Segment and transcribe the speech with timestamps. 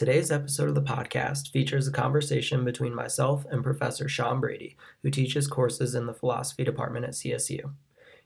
[0.00, 5.10] Today's episode of the podcast features a conversation between myself and Professor Shawn Brady, who
[5.10, 7.72] teaches courses in the philosophy department at CSU.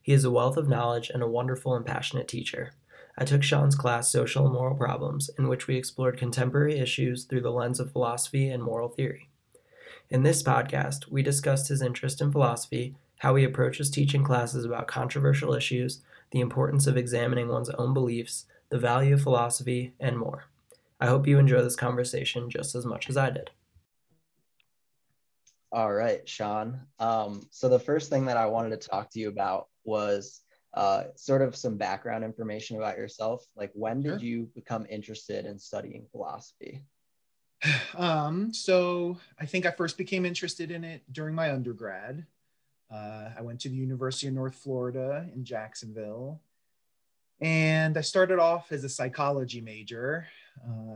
[0.01, 2.75] He is a wealth of knowledge and a wonderful and passionate teacher.
[3.19, 7.41] I took Shawn's class, Social and Moral Problems, in which we explored contemporary issues through
[7.41, 9.29] the lens of philosophy and moral theory.
[10.09, 14.87] In this podcast, we discussed his interest in philosophy, how he approaches teaching classes about
[14.87, 20.45] controversial issues, the importance of examining one's own beliefs, the value of philosophy, and more.
[21.01, 23.51] I hope you enjoy this conversation just as much as I did.
[25.73, 26.83] All right, Shawn.
[27.01, 30.41] Um, so the first thing that I wanted to talk to you about was
[30.73, 33.45] uh, sort of some background information about yourself.
[33.57, 34.29] Like, when did sure.
[34.29, 36.83] you become interested in studying philosophy?
[37.97, 42.27] Um, so I think I first became interested in it during my undergrad.
[42.93, 46.41] Uh, I went to the University of North Florida in Jacksonville,
[47.41, 50.27] and I started off as a psychology major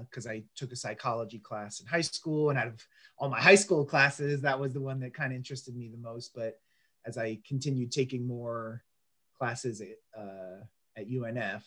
[0.00, 2.86] because uh, I took a psychology class in high school, and out of
[3.18, 5.98] all my high school classes, that was the one that kind of interested me the
[5.98, 6.34] most.
[6.34, 6.60] But
[7.06, 8.82] as I continued taking more
[9.38, 10.64] classes at, uh,
[10.96, 11.62] at UNF,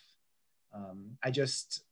[0.73, 1.83] um, I just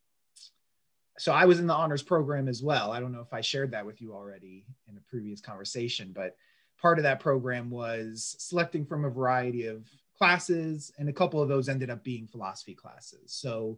[1.19, 2.93] so I was in the honors program as well.
[2.93, 6.37] I don't know if I shared that with you already in a previous conversation, but
[6.81, 9.85] part of that program was selecting from a variety of
[10.17, 13.33] classes, and a couple of those ended up being philosophy classes.
[13.33, 13.77] So,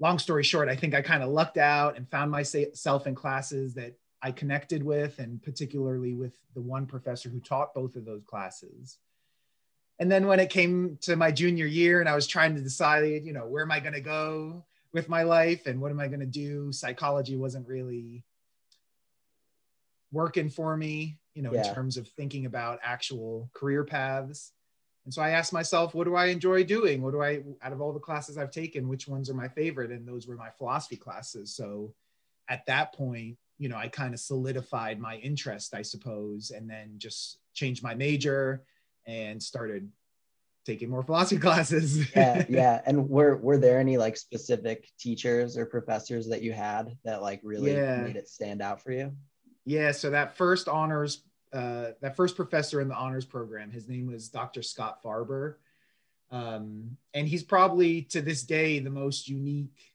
[0.00, 3.74] long story short, I think I kind of lucked out and found myself in classes
[3.74, 8.24] that I connected with, and particularly with the one professor who taught both of those
[8.24, 8.98] classes.
[9.98, 13.24] And then when it came to my junior year and I was trying to decide,
[13.24, 14.64] you know, where am I going to go?
[14.92, 16.72] with my life and what am I going to do?
[16.72, 18.24] Psychology wasn't really
[20.12, 21.68] working for me, you know, yeah.
[21.68, 24.52] in terms of thinking about actual career paths.
[25.04, 27.02] And so I asked myself, what do I enjoy doing?
[27.02, 29.90] What do I, out of all the classes I've taken, which ones are my favorite?
[29.90, 31.54] And those were my philosophy classes.
[31.54, 31.94] So
[32.48, 36.94] at that point, you know, I kind of solidified my interest, I suppose, and then
[36.98, 38.62] just changed my major
[39.06, 39.90] and started
[40.64, 42.14] taking more philosophy classes.
[42.14, 42.80] yeah, yeah.
[42.86, 47.40] And were were there any like specific teachers or professors that you had that like
[47.42, 48.02] really yeah.
[48.02, 49.12] made it stand out for you?
[49.64, 49.92] Yeah.
[49.92, 51.22] So that first honors,
[51.52, 54.62] uh, that first professor in the honors program, his name was Dr.
[54.62, 55.56] Scott Farber.
[56.30, 59.94] Um, and he's probably to this day the most unique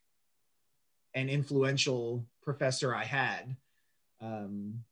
[1.14, 3.56] and influential professor I had.
[4.20, 4.84] Um,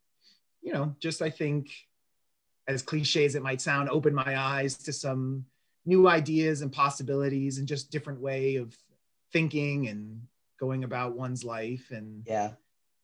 [0.62, 1.70] you know, just I think
[2.68, 5.46] as cliche as it might sound, opened my eyes to some
[5.86, 8.76] new ideas and possibilities and just different way of
[9.32, 10.22] thinking and
[10.60, 12.52] going about one's life and yeah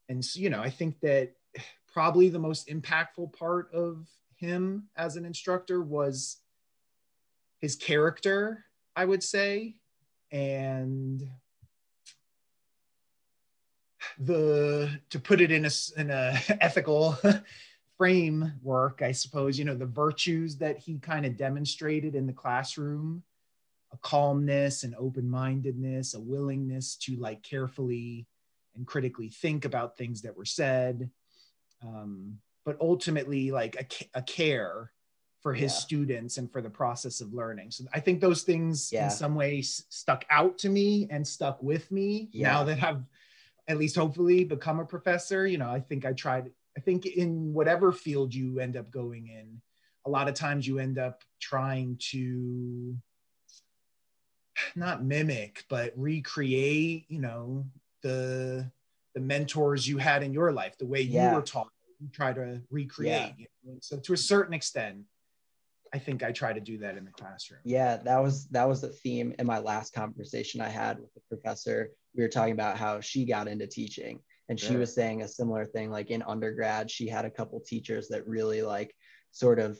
[0.08, 1.32] and so, you know i think that
[1.92, 4.06] probably the most impactful part of
[4.36, 6.38] him as an instructor was
[7.60, 8.64] his character
[8.96, 9.74] i would say
[10.32, 11.28] and
[14.18, 17.18] the to put it in a in a ethical
[18.00, 23.22] framework, I suppose, you know, the virtues that he kind of demonstrated in the classroom
[23.92, 28.26] a calmness and open mindedness, a willingness to like carefully
[28.74, 31.10] and critically think about things that were said.
[31.82, 33.76] Um, but ultimately, like
[34.14, 34.92] a, a care
[35.40, 35.78] for his yeah.
[35.78, 37.70] students and for the process of learning.
[37.70, 39.04] So I think those things yeah.
[39.04, 42.52] in some ways stuck out to me and stuck with me yeah.
[42.52, 43.02] now that I've
[43.66, 45.46] at least hopefully become a professor.
[45.46, 49.28] You know, I think I tried I think in whatever field you end up going
[49.28, 49.60] in,
[50.06, 52.96] a lot of times you end up trying to
[54.76, 57.64] not mimic, but recreate, you know,
[58.02, 58.70] the
[59.14, 61.34] the mentors you had in your life, the way you yeah.
[61.34, 61.68] were taught.
[61.98, 63.34] You try to recreate.
[63.36, 63.46] Yeah.
[63.62, 63.78] You know?
[63.82, 65.00] So to a certain extent,
[65.92, 67.60] I think I try to do that in the classroom.
[67.64, 71.20] Yeah, that was that was the theme in my last conversation I had with the
[71.28, 71.90] professor.
[72.16, 75.64] We were talking about how she got into teaching and she was saying a similar
[75.64, 78.92] thing like in undergrad she had a couple teachers that really like
[79.30, 79.78] sort of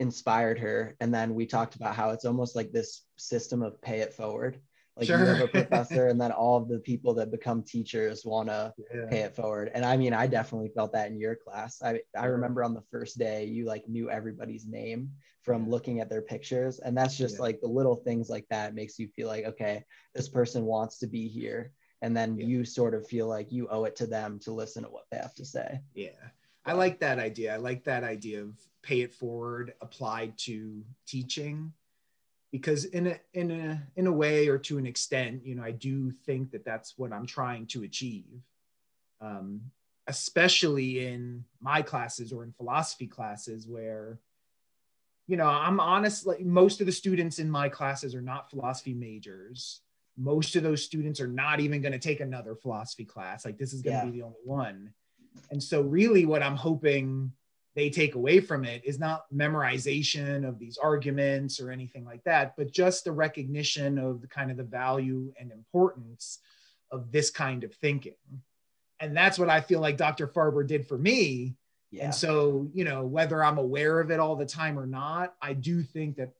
[0.00, 4.00] inspired her and then we talked about how it's almost like this system of pay
[4.00, 4.60] it forward
[5.00, 5.18] like sure.
[5.18, 8.72] you have a professor and then all of the people that become teachers want to
[8.94, 9.06] yeah.
[9.08, 9.70] pay it forward.
[9.74, 11.82] And i mean i definitely felt that in your class.
[11.82, 15.10] I i remember on the first day you like knew everybody's name
[15.42, 16.78] from looking at their pictures.
[16.80, 17.42] And that's just yeah.
[17.42, 21.06] like the little things like that makes you feel like okay this person wants to
[21.06, 21.72] be here.
[22.02, 22.46] And then yeah.
[22.46, 25.18] you sort of feel like you owe it to them to listen to what they
[25.18, 25.80] have to say.
[25.94, 26.10] Yeah.
[26.66, 27.54] I like that idea.
[27.54, 31.72] I like that idea of pay it forward applied to teaching
[32.52, 35.70] because in a in a in a way or to an extent you know i
[35.70, 38.42] do think that that's what i'm trying to achieve
[39.20, 39.60] um,
[40.06, 44.18] especially in my classes or in philosophy classes where
[45.26, 48.94] you know i'm honest like most of the students in my classes are not philosophy
[48.94, 49.80] majors.
[50.16, 53.44] Most of those students are not even going to take another philosophy class.
[53.44, 54.10] Like this is going to Yeah.
[54.10, 54.92] be the only one.
[55.50, 57.32] And so really what i'm hoping
[57.80, 62.54] they take away from it is not memorization of these arguments or anything like that
[62.56, 66.40] but just the recognition of the kind of the value and importance
[66.90, 68.20] of this kind of thinking
[69.00, 71.56] and that's what i feel like dr farber did for me
[71.90, 72.04] Yeah.
[72.04, 75.54] and so, you know, whether I'm aware of it all the time or not, I
[75.54, 76.30] do think that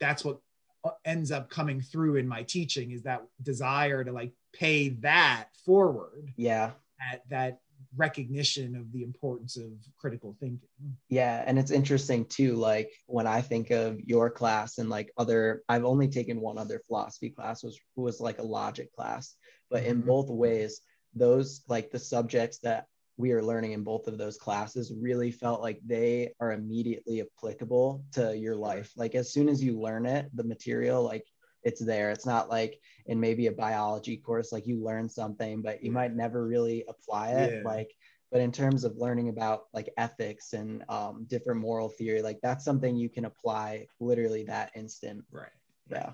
[0.00, 0.40] that's what
[0.82, 5.46] uh, ends up coming through in my teaching is that desire to like pay that
[5.64, 6.72] forward yeah.
[7.12, 7.60] at that
[7.96, 10.68] recognition of the importance of critical thinking.
[11.08, 12.54] Yeah, and it's interesting too.
[12.54, 16.80] Like when I think of your class and like other, I've only taken one other
[16.86, 19.36] philosophy class was was like a logic class,
[19.70, 20.06] but in Mhm.
[20.06, 20.80] both ways,
[21.14, 25.62] those like the subjects that we are learning in both of those classes really felt
[25.62, 28.92] like they are immediately applicable to your life.
[28.96, 31.24] Like as soon as you learn it, the material like
[31.66, 32.10] it's there.
[32.12, 36.14] It's not like in maybe a biology course like you learn something but you might
[36.14, 37.70] never really apply it Yeah.
[37.72, 37.90] like
[38.32, 42.64] but in terms of learning about like ethics and um, different moral theory like that's
[42.64, 45.50] something you can apply literally that instant Right.
[45.90, 46.10] yeah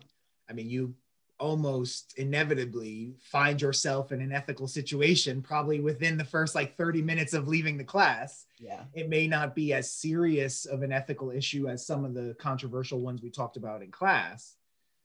[0.50, 0.94] I mean, you
[1.40, 7.32] almost inevitably find yourself in an ethical situation probably within the first like 30 minutes
[7.34, 8.46] of leaving the class.
[8.58, 12.34] yeah it may not be as serious of an ethical issue as some of the
[12.38, 14.56] controversial ones we talked about in class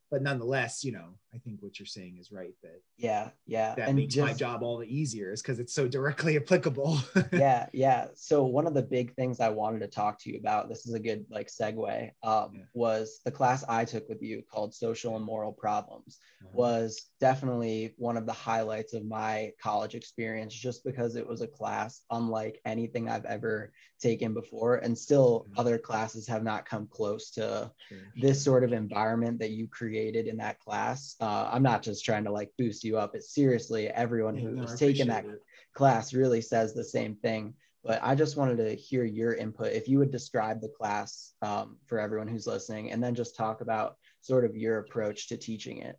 [0.10, 3.88] but nonetheless you know i think what you're saying is right that yeah yeah that
[3.90, 6.98] and makes my job all the easier is because it's so directly applicable
[7.32, 10.68] yeah yeah so one of the big things i wanted to talk to you about
[10.70, 12.64] this is a good like segue um, Yeah.
[12.74, 16.58] was the class i took with you called social and moral problems Uh-huh.
[16.64, 16.90] was
[17.20, 22.02] definitely one of the highlights of my college experience just because it was a class
[22.10, 24.76] unlike anything I've ever taken before.
[24.84, 25.60] And still, Mhm.
[25.60, 27.98] other classes have not come close to Sure.
[28.16, 31.16] this sort of environment that you created in that class.
[31.28, 34.52] Uh, I'm not just trying to like boost you up, it's seriously everyone Yeah, who
[34.52, 35.44] no, has taken that it.
[35.74, 37.54] class really says the same thing.
[37.84, 39.74] But I just wanted to hear your input.
[39.74, 43.60] If you would describe the class um, for everyone who's listening, and then just talk
[43.60, 45.98] about sort of your approach to teaching it.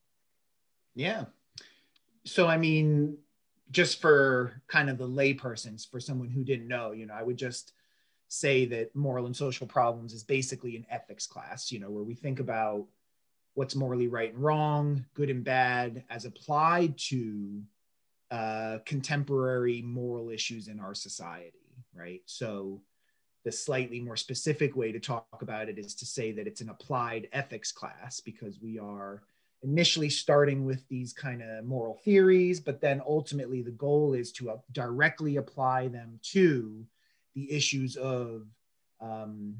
[0.94, 1.24] Yeah.
[2.24, 3.18] So, I mean,
[3.70, 7.38] just for kind of the laypersons, for someone who didn't know, you know, I would
[7.38, 7.72] just
[8.28, 12.14] say that moral and social problems is basically an ethics class, you know, where we
[12.14, 12.86] think about
[13.58, 17.60] what's morally right and wrong, good and bad, as applied to
[18.30, 22.22] uh, contemporary moral issues in our society, right?
[22.24, 22.80] So,
[23.44, 26.68] the slightly more specific way to talk about it is to say that it's an
[26.68, 29.22] applied ethics class because we are
[29.62, 34.50] initially starting with these kind of moral theories, but then ultimately the goal is to
[34.50, 36.86] uh, directly apply them to
[37.34, 38.46] the issues of
[39.00, 39.56] um,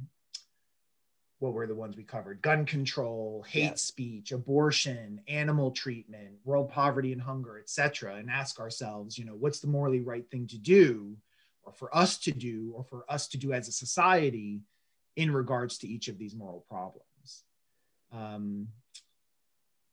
[1.39, 2.43] what were the ones we covered?
[2.43, 3.75] Gun control, hate Yeah.
[3.75, 9.61] speech, abortion, animal treatment, world poverty and hunger, etc., and ask ourselves, you know, what's
[9.61, 11.17] the morally right thing to do,
[11.63, 14.63] or for us to do, or for us to do as a society
[15.17, 17.45] in regards to each of these moral problems.
[18.13, 18.69] Um,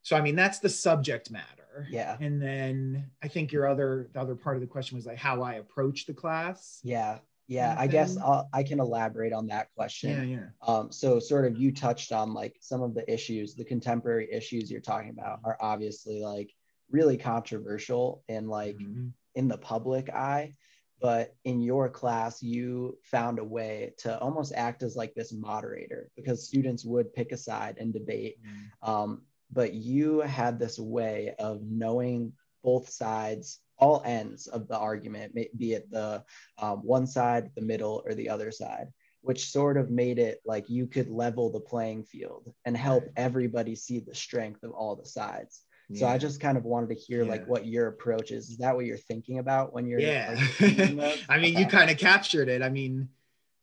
[0.01, 1.88] so I mean that's the subject matter.
[1.89, 2.15] Yeah.
[2.19, 5.41] And then I think your other the other part of the question was like how
[5.41, 6.80] I approach the class.
[6.83, 7.19] Yeah.
[7.47, 7.75] Yeah.
[7.77, 8.18] I guess.
[8.18, 10.30] I'll, I can elaborate on that question.
[10.30, 10.45] yeah.
[10.68, 14.71] Um, so, sort of, you touched on like some of the issues, the contemporary issues
[14.71, 16.51] you're talking about are obviously like
[16.89, 19.12] really controversial and like Mhm.
[19.36, 20.56] in the public eye.
[21.01, 26.10] But in your class, you found a way to almost act as like this moderator
[26.15, 28.38] because students would pick a side and debate.
[28.41, 28.88] Mhm.
[28.88, 35.34] Um, but you had this way of knowing both sides, all ends of the argument,
[35.58, 36.24] be it the
[36.58, 38.88] um, one side, the middle, or the other side,
[39.22, 43.12] which sort of made it like you could level the playing field and help Right.
[43.17, 45.62] everybody see the strength of all the sides.
[45.94, 48.50] So I just kind of wanted to hear like what your approach is.
[48.50, 50.01] Is that what you're thinking about when you're?
[50.01, 53.08] yeah like, i mean you kind of captured it i mean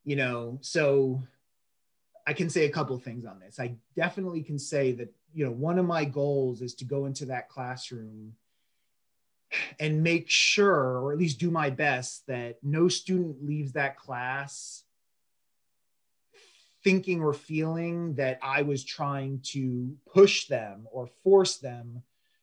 [0.04, 1.21] you know so
[2.26, 5.50] i can say a couple things on this i definitely can say that you know
[5.50, 8.33] one of my goals is to go into that classroom
[9.78, 14.85] and make sure or at least do my best that no student leaves that class
[16.85, 22.02] thinking or feeling that i was trying to push them or force them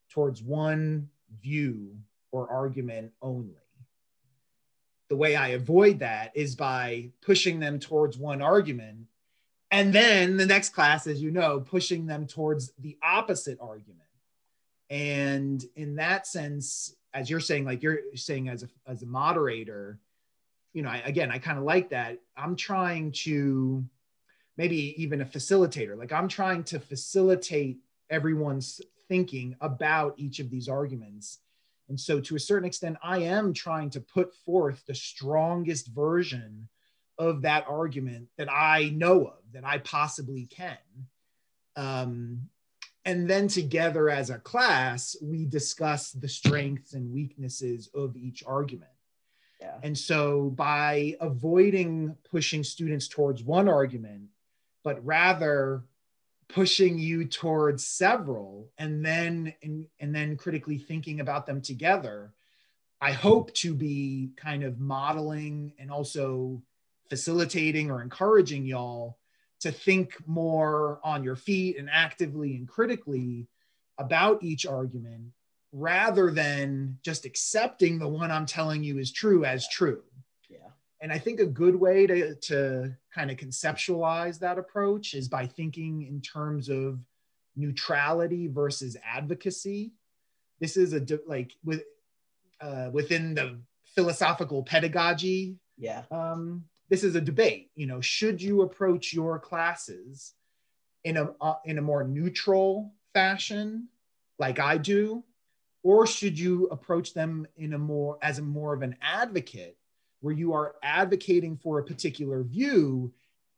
[0.09, 1.09] towards one
[1.41, 1.95] view
[2.31, 3.55] or argument only
[5.09, 9.07] the way I avoid that is by pushing them towards one argument.
[9.71, 13.99] And then the next class, as you know, pushing them towards the opposite argument.
[14.89, 19.99] And in that sense, as you're saying, like you're saying as a, as a moderator,
[20.73, 22.19] you know, I, again, I kind of like that.
[22.37, 23.83] I'm trying to
[24.57, 30.67] maybe even a facilitator, like I'm trying to facilitate everyone's thinking about each of these
[30.69, 31.39] arguments.
[31.87, 36.69] And so, to a certain extent, I am trying to put forth the strongest version
[37.17, 40.77] of that argument that I know of, that I possibly can.
[41.75, 42.49] Um,
[43.09, 48.91] and then together as a class, we discuss the strengths and weaknesses of each argument.
[49.59, 49.77] Yeah.
[49.81, 54.29] And so, by avoiding pushing students towards one argument,
[54.83, 55.83] but rather
[56.49, 62.33] pushing you towards several and then and, and then critically thinking about them together
[62.99, 66.59] i hope to be kind of modeling and also
[67.07, 69.19] facilitating or encouraging y'all
[69.61, 73.47] to think more on your feet and actively and critically
[73.97, 75.23] about each argument
[75.71, 80.01] rather than just accepting the one i'm telling you is true as true
[80.49, 80.57] Yeah.
[81.01, 85.45] and I think a good way to, to kind of conceptualize that approach is by
[85.45, 86.99] thinking in terms of
[87.55, 89.91] neutrality versus advocacy.
[90.59, 91.83] This is a like with
[92.61, 93.57] uh, within the
[93.95, 95.57] philosophical pedagogy.
[95.77, 96.03] Yeah.
[96.11, 97.71] Um, this is a debate.
[97.75, 100.33] You know, should you approach your classes
[101.03, 103.87] in a uh, in a more neutral fashion,
[104.37, 105.23] like I do,
[105.83, 109.77] or should you approach them in a more as a more of an advocate
[110.21, 113.13] where you are advocating for a particular view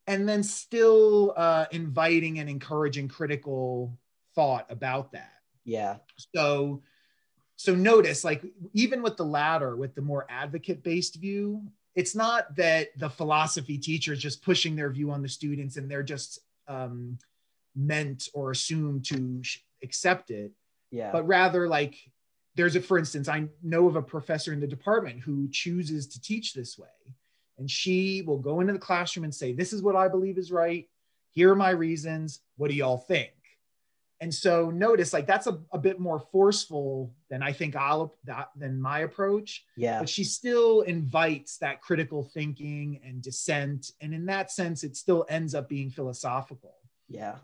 [0.07, 3.97] and then still uh, inviting and encouraging critical
[4.35, 5.33] thought about that
[5.65, 5.97] yeah
[6.35, 6.81] so
[7.57, 11.61] so notice like even with the latter with the more advocate based view
[11.95, 15.89] it's not that the philosophy teacher is just pushing their view on the students and
[15.89, 17.17] they're just um,
[17.75, 20.51] meant or assumed to sh- accept it.
[20.91, 21.11] Yeah.
[21.11, 21.95] But rather like
[22.55, 26.21] there's a for instance i know of a professor in the department who chooses to
[26.21, 26.87] teach this way.
[27.57, 30.51] And she will go into the classroom and say this is what i believe is
[30.51, 30.87] right.
[31.33, 32.41] Here are my reasons.
[32.57, 33.31] What do y'all think
[34.21, 38.49] and so notice like that's a, a bit more forceful than i think i'll that
[38.55, 44.25] than my approach yeah but she still invites that critical thinking and dissent and in
[44.25, 46.75] that sense it still ends up being philosophical
[47.09, 47.35] yeah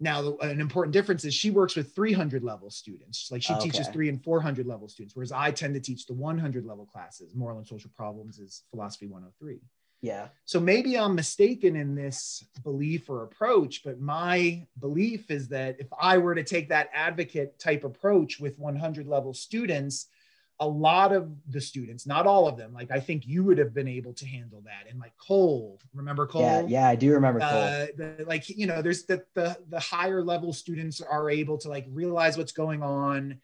[0.00, 3.30] now, an important difference is she works with 300 level students.
[3.30, 3.70] Like she Okay.
[3.70, 7.34] teaches three and 400 level students, whereas I tend to teach the 100 level classes.
[7.34, 9.60] Moral and social problems is philosophy 103.
[10.00, 15.76] Yeah So maybe I'm mistaken in this belief or approach, but my belief is that
[15.78, 20.06] if I were to take that advocate type approach with 100 level students,
[20.60, 23.74] a lot of the students, not all of them, like I think you would have
[23.74, 24.88] been able to handle that.
[24.88, 26.42] And like Cole, remember Cole?
[26.42, 27.48] yeah yeah i do remember Cole.
[27.48, 31.68] uh, the, like you know there's the, the the higher level students are able to
[31.68, 33.40] like realize what's going on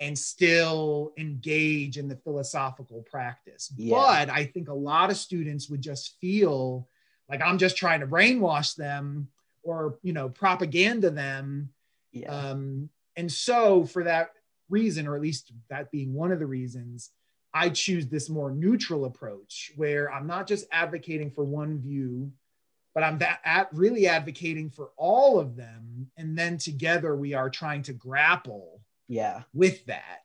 [0.00, 3.96] and still engage in the philosophical practice Yeah.
[3.96, 6.88] but i think a lot of students would just feel
[7.28, 9.28] like i'm just trying to brainwash them
[9.62, 11.70] or you know propaganda them
[12.12, 14.30] yeah um, and so, for that
[14.70, 17.10] reason, or at least that being one of the reasons,
[17.52, 22.32] I choose this more neutral approach where I'm not just advocating for one view,
[22.94, 26.10] but I'm that at really advocating for all of them.
[26.16, 28.79] And then together we are trying to grapple
[29.10, 30.20] yeah with that.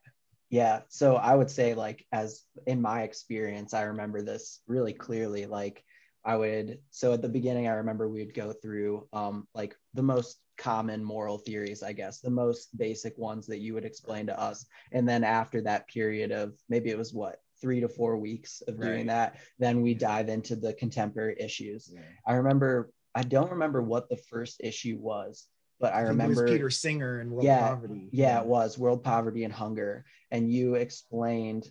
[0.51, 0.81] Yeah.
[0.89, 5.47] So I would say, like, as in my experience, I remember this really clearly.
[5.47, 5.83] Like,
[6.23, 10.37] I would, so at the beginning, I remember we'd go through, um, like, the most
[10.57, 14.65] common moral theories, I guess, the most basic ones that you would explain to us.
[14.91, 18.79] And then after that period of maybe it was what, three to four weeks of
[18.79, 19.07] doing Right.
[19.07, 21.91] that, then we dive into the contemporary issues.
[22.25, 25.47] I remember, I don't remember what the first issue was,
[25.79, 28.09] but I was remember Peter Singer and World Yeah, Poverty.
[28.11, 30.05] yeah, it was world poverty and hunger.
[30.31, 31.67] And you explained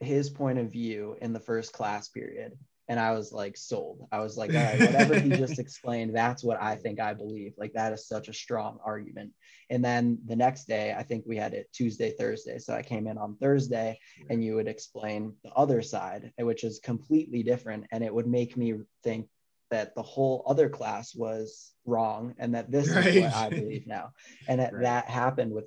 [0.00, 2.52] his point of view in the first class period.
[2.90, 4.08] And I was like sold.
[4.10, 7.52] I was like, all right, whatever he just explained, that's what I think I believe.
[7.58, 9.32] Like that is such a strong argument.
[9.68, 12.58] And then the next day, I think we had it Tuesday, Thursday.
[12.58, 13.98] So I came in on Thursday
[14.30, 17.84] and you would explain the other side, which is completely different.
[17.92, 18.72] And it would make me
[19.04, 19.28] think
[19.70, 24.12] that the whole other class was wrong and that this is what I believe now.
[24.46, 24.82] And that, Right.
[24.82, 25.66] that happened with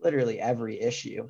[0.00, 1.28] literally every issue.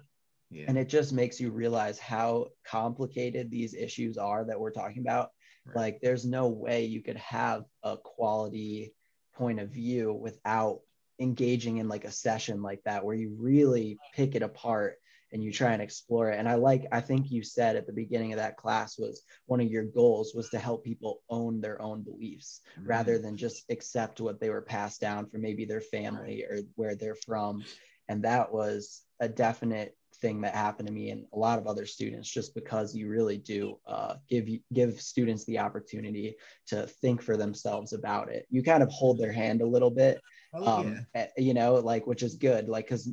[0.50, 0.66] Yeah.
[0.68, 5.30] And it just makes you realize how complicated these issues are that we're talking about.
[5.64, 5.76] Right.
[5.76, 8.94] Like, there's no way you could have a quality
[9.34, 10.80] point of view without
[11.18, 14.98] engaging in like a session like that where you really pick it apart
[15.32, 16.38] and you try and explore it.
[16.38, 19.60] And i like i think you said at the beginning of that class was one
[19.60, 22.88] of your goals was to help people own their own beliefs mm-hmm.
[22.88, 26.94] rather than just accept what they were passed down from maybe their family or where
[26.94, 27.64] they're from.
[28.08, 31.84] And that was a definite thing that happened to me and a lot of other
[31.84, 36.36] students just because you really do uh, give give students the opportunity
[36.68, 38.46] to think for themselves about it.
[38.48, 40.20] You kind of hold their hand a little bit
[40.54, 41.26] oh, um, yeah.
[41.36, 43.10] you know like which is good like because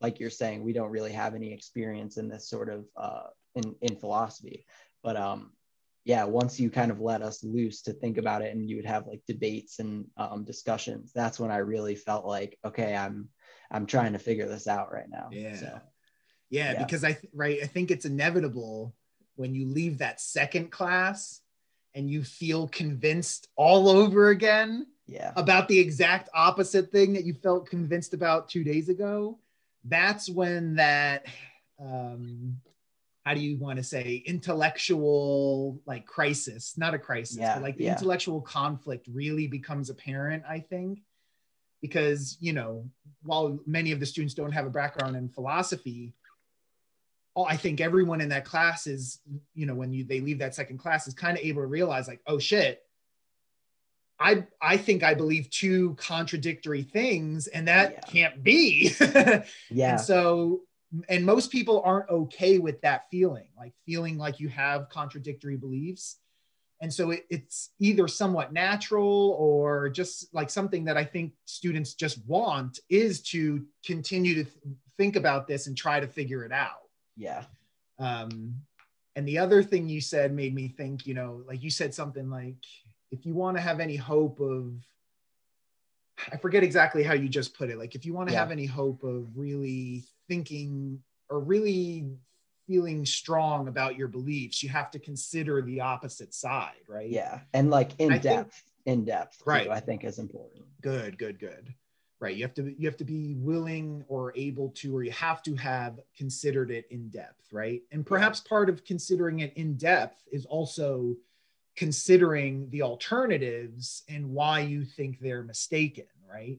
[0.00, 3.76] like you're saying we don't really have any experience in this sort of uh, in
[3.82, 4.66] in philosophy.
[5.04, 5.52] But um
[6.04, 8.86] yeah once you kind of let us loose to think about it and you would
[8.86, 13.28] have like debates and um, discussions that's when i really felt like okay i'm
[13.70, 15.28] i'm trying to figure this out right now.
[15.30, 15.56] Yeah.
[15.56, 15.80] So,
[16.50, 18.94] yeah, yeah, because i th- right i think it's inevitable
[19.36, 21.40] when you leave that second class
[21.94, 25.32] and you feel convinced all over again yeah.
[25.36, 29.38] about the exact opposite thing that you felt convinced about two days ago
[29.84, 31.26] that's when that
[31.80, 32.56] um
[33.24, 37.76] how do you want to say intellectual like crisis not a crisis yeah, but like
[37.76, 37.92] the yeah.
[37.92, 41.00] intellectual conflict really becomes apparent i think
[41.82, 42.84] because you know
[43.22, 46.14] while many of the students don't have a background in philosophy
[47.36, 49.20] Oh, i think everyone in that class is
[49.54, 52.08] you know when you they leave that second class is kind of able to realize
[52.08, 52.82] like oh shit
[54.18, 58.00] I I think I believe two contradictory things, and that yeah.
[58.00, 58.94] can't be.
[59.70, 59.90] yeah.
[59.90, 60.62] And so
[61.08, 66.18] and most people aren't okay with that feeling like feeling like you have contradictory beliefs
[66.80, 71.94] and so it, it's either somewhat natural or just like something that i think students
[71.94, 76.52] just want is to continue to th- think about this and try to figure it
[76.52, 76.85] out
[77.16, 77.44] yeah
[77.98, 78.54] um
[79.14, 82.28] and the other thing you said made me think you know like you said something
[82.30, 82.64] like
[83.10, 84.72] if you want to have any hope of
[86.32, 87.78] I forget exactly how you just put it.
[87.78, 88.40] Like, if you want to yeah.
[88.40, 92.08] have any hope of really thinking or really
[92.66, 97.10] feeling strong about your beliefs, you have to consider the opposite side, right?
[97.10, 97.40] Yeah.
[97.52, 99.64] And like in I depth, think, in depth, right.
[99.64, 100.64] Too, I think is important.
[100.80, 101.72] Good, good, good.
[102.18, 102.34] Right.
[102.34, 105.54] You have to you have to be willing or able to, or you have to
[105.56, 107.82] have considered it in depth, right?
[107.92, 111.14] And perhaps part of considering it in depth is also
[111.76, 116.58] considering the alternatives and why you think they're mistaken right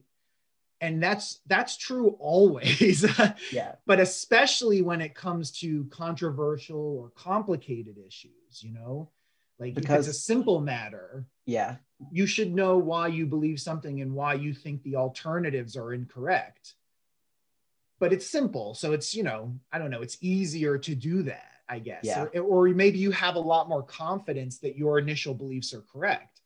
[0.80, 3.04] and that's that's true always
[3.52, 9.10] yeah but especially when it comes to controversial or complicated issues you know
[9.58, 11.76] like because it's a simple matter yeah
[12.12, 16.74] you should know why you believe something and why you think the alternatives are incorrect
[17.98, 21.52] but it's simple so it's you know i don't know it's easier to do that
[21.68, 22.04] I guess.
[22.04, 22.26] Yeah.
[22.34, 26.40] Or, or maybe you have a lot more confidence that your initial beliefs are correct.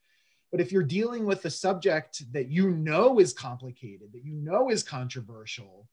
[0.50, 4.68] But if you're dealing with a subject that you know is complicated, that you know
[4.68, 5.88] is controversial,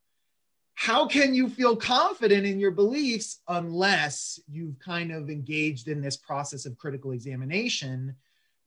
[0.79, 6.15] how can you feel confident in your beliefs unless you've kind of engaged in this
[6.15, 8.15] process of critical examination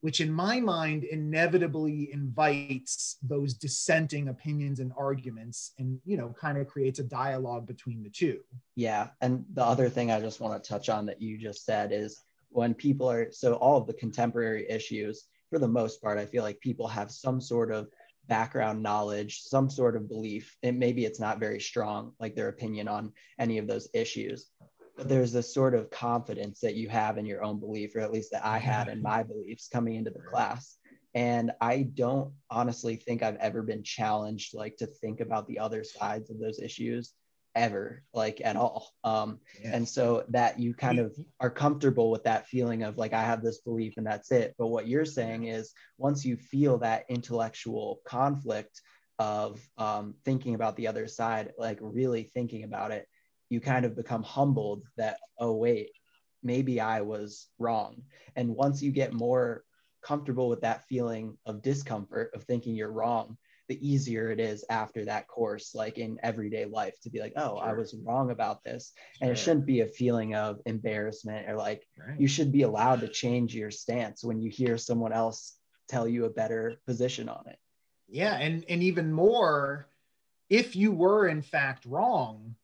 [0.01, 6.59] which in my mind inevitably invites those dissenting opinions and arguments and you know kind
[6.59, 8.41] of creates a dialogue between the two?
[8.75, 11.91] Yeah and the other thing i just want to touch on that you just said
[11.91, 16.27] is when people are so all of the contemporary issues for the most part i
[16.27, 17.87] feel like people have some sort of
[18.27, 22.87] background knowledge some sort of belief and maybe it's not very strong like their opinion
[22.87, 24.49] on any of those issues.
[24.95, 28.13] But there's this sort of confidence that you have in your own belief, or at
[28.13, 30.77] least that I had in my beliefs coming into the class.
[31.15, 35.83] And I don't honestly think I've ever been challenged like to think about the other
[35.83, 37.13] sides of those issues
[37.55, 38.91] ever, like at all.
[39.03, 39.71] Um, yeah.
[39.75, 43.43] And so that you kind of are comfortable with that feeling of like, I have
[43.43, 44.55] this belief and that's it.
[44.57, 48.81] But what you're saying is once you feel that intellectual conflict
[49.19, 53.07] of um, thinking about the other side, like really thinking about it,
[53.49, 55.91] you kind of become humbled that, oh, wait,
[56.41, 58.01] maybe I was wrong.
[58.35, 59.63] And once you get more
[60.01, 63.37] comfortable with that feeling of discomfort of thinking you're wrong,
[63.67, 67.57] the easier it is after that course, like in everyday life, to be like, oh,
[67.57, 67.63] sure.
[67.63, 68.91] I was wrong about this.
[69.21, 72.19] And it shouldn't be a feeling of embarrassment or like right.
[72.19, 75.55] you should be allowed to change your stance when you hear someone else
[75.87, 77.57] tell you a better position on it.
[78.09, 78.35] Yeah.
[78.35, 79.87] And, and even more,
[80.49, 82.55] if you were in fact wrong,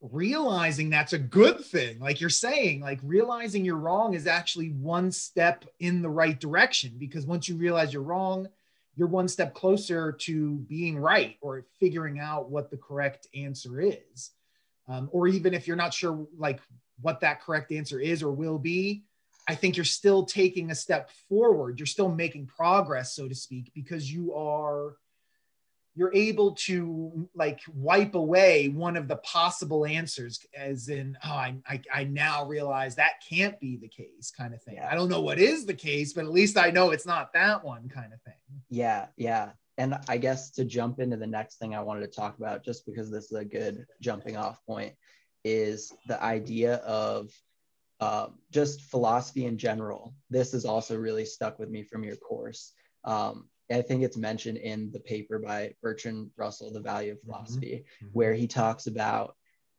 [0.00, 5.12] realizing that's a good thing like you're saying like realizing you're wrong is actually one
[5.12, 8.48] step in the right direction because once you realize you're wrong
[9.00, 14.32] you're one step closer to being right or figuring out what the correct answer is.
[14.88, 16.60] Um, or even if you're not sure like
[17.00, 19.04] what that correct answer is or will be
[19.48, 21.78] i think you're still taking a step forward.
[21.78, 24.96] You're still making progress so to speak because you are
[25.96, 31.56] you're able to like wipe away one of the possible answers as in oh I,
[31.66, 34.88] I, I now realize that can't be the case kind of thing yeah.
[34.90, 37.64] i don't know what is the case but at least i know it's not that
[37.64, 38.34] one kind of thing
[38.68, 39.50] yeah yeah
[39.80, 42.84] and I guess to jump into the next thing I wanted to talk about, just
[42.84, 44.92] because this is a good jumping off point,
[45.42, 47.30] is the idea of
[47.98, 50.14] uh, just philosophy in general.
[50.28, 52.74] This has also really stuck with me from your course.
[53.04, 57.30] Um, I think it's mentioned in the paper by Bertrand Russell, The Value of mm-hmm.
[57.30, 58.12] Philosophy, mm-hmm.
[58.12, 59.36] where he talks about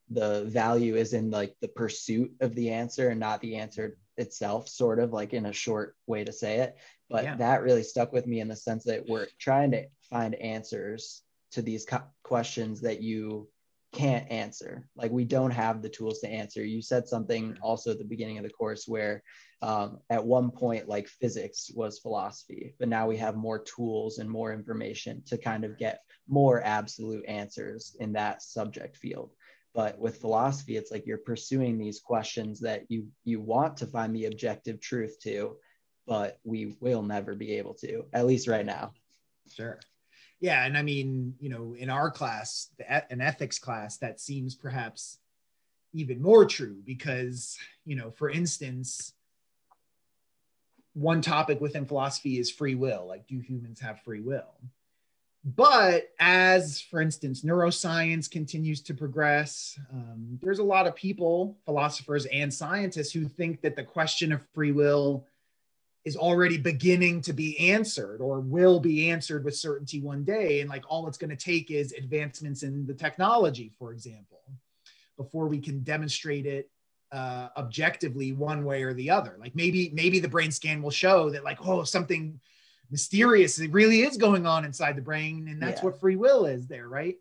[0.09, 4.67] the value is in like the pursuit of the answer and not the answer itself,
[4.67, 6.77] sort of like in a short way to say it.
[7.09, 7.35] But yeah.
[7.37, 11.61] that really stuck with me in the sense that we're trying to find answers to
[11.61, 13.49] these co- questions that you
[13.91, 14.87] can't answer.
[14.95, 16.63] Like we don't have the tools to answer.
[16.63, 19.21] You said something also at the beginning of the course where
[19.61, 24.29] um, at one point, like physics was philosophy, but now we have more tools and
[24.29, 29.31] more information to kind of get more absolute answers in that subject field.
[29.73, 34.15] But with philosophy, it's like you're pursuing these questions that you you want to find
[34.15, 35.57] the objective truth to,
[36.07, 38.93] but we will never be able to, at least right now.
[39.49, 39.79] Sure.
[40.41, 44.55] Yeah, and I mean, you know, in our class, the, an ethics class, that seems
[44.55, 45.19] perhaps
[45.93, 49.13] even more true because, you know, for instance,
[50.93, 53.05] one topic within philosophy is free will.
[53.07, 54.55] Like, do humans have free will?
[55.43, 62.25] But as, for instance, neuroscience continues to progress, um, there's a lot of people, philosophers
[62.27, 65.25] and scientists, who think that the question of free will
[66.03, 70.61] is already beginning to be answered or will be answered with certainty one day.
[70.61, 74.41] And like all it's going to take is advancements in the technology, for example,
[75.15, 76.69] before we can demonstrate it
[77.11, 79.35] uh, objectively one way or the other.
[79.39, 82.39] Like maybe maybe the brain scan will show that like oh something
[82.89, 85.85] mysterious it really is going on inside the brain, and that's yeah.
[85.85, 87.17] what free will is there, right?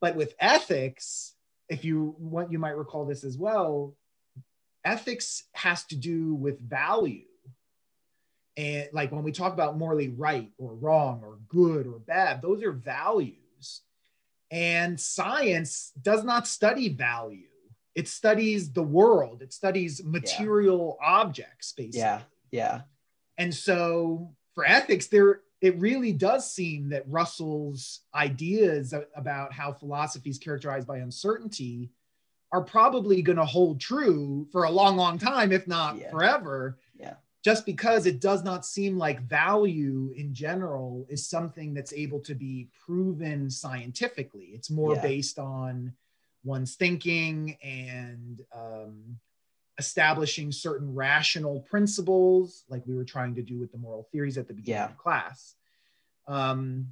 [0.00, 1.34] But with ethics,
[1.68, 3.94] if you want, you might recall this as well.
[4.84, 7.24] Ethics has to do with value
[8.56, 12.62] and like when we talk about morally right or wrong or good or bad, those
[12.62, 13.82] are values.
[14.50, 17.48] And science does not study value.
[17.94, 19.42] It studies the world.
[19.42, 21.08] It studies material yeah.
[21.08, 22.00] objects, basically.
[22.00, 22.20] Yeah.
[22.50, 22.80] Yeah.
[23.36, 30.30] And so for ethics, there it really does seem that Russell's ideas about how philosophy
[30.30, 31.90] is characterized by uncertainty
[32.52, 36.10] are probably going to hold true for a long, long time, if not yeah.
[36.10, 36.78] forever.
[36.98, 37.14] Yeah
[37.46, 42.34] just because it does not seem like value in general is something that's able to
[42.34, 44.46] be proven scientifically.
[44.52, 45.02] It's more yeah.
[45.02, 45.92] based on
[46.42, 49.20] one's thinking and um,
[49.78, 54.48] establishing certain rational principles, like we were trying to do with the moral theories at
[54.48, 54.86] the beginning yeah.
[54.86, 55.54] of class.
[56.26, 56.88] Um,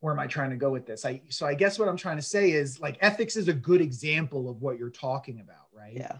[0.00, 1.04] where am I trying to go with this?
[1.04, 3.82] I so I guess what I'm trying to say is like ethics is a good
[3.82, 5.92] example of what you're talking about, right?
[5.94, 6.16] Yeah.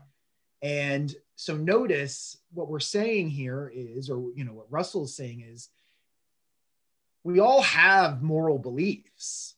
[0.63, 5.69] And so notice what we're saying here is, or you know, what Russell's saying is,
[7.25, 9.55] we all have moral beliefs,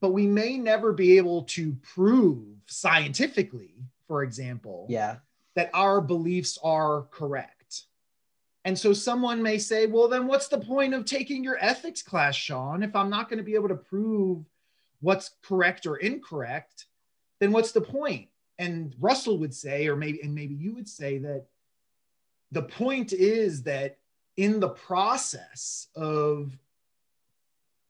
[0.00, 3.74] but we may never be able to prove scientifically,
[4.08, 5.16] for example, yeah,
[5.54, 7.84] that our beliefs are correct.
[8.64, 12.34] And so someone may say, well, then what's the point of taking your ethics class,
[12.34, 14.44] Shawn, if I'm not going to be able to prove
[15.00, 16.86] what's correct or incorrect?
[17.38, 18.28] Then what's the point?
[18.58, 21.46] And Russell would say, or maybe, and maybe you would say that
[22.52, 23.98] the point is that
[24.36, 26.56] in the process of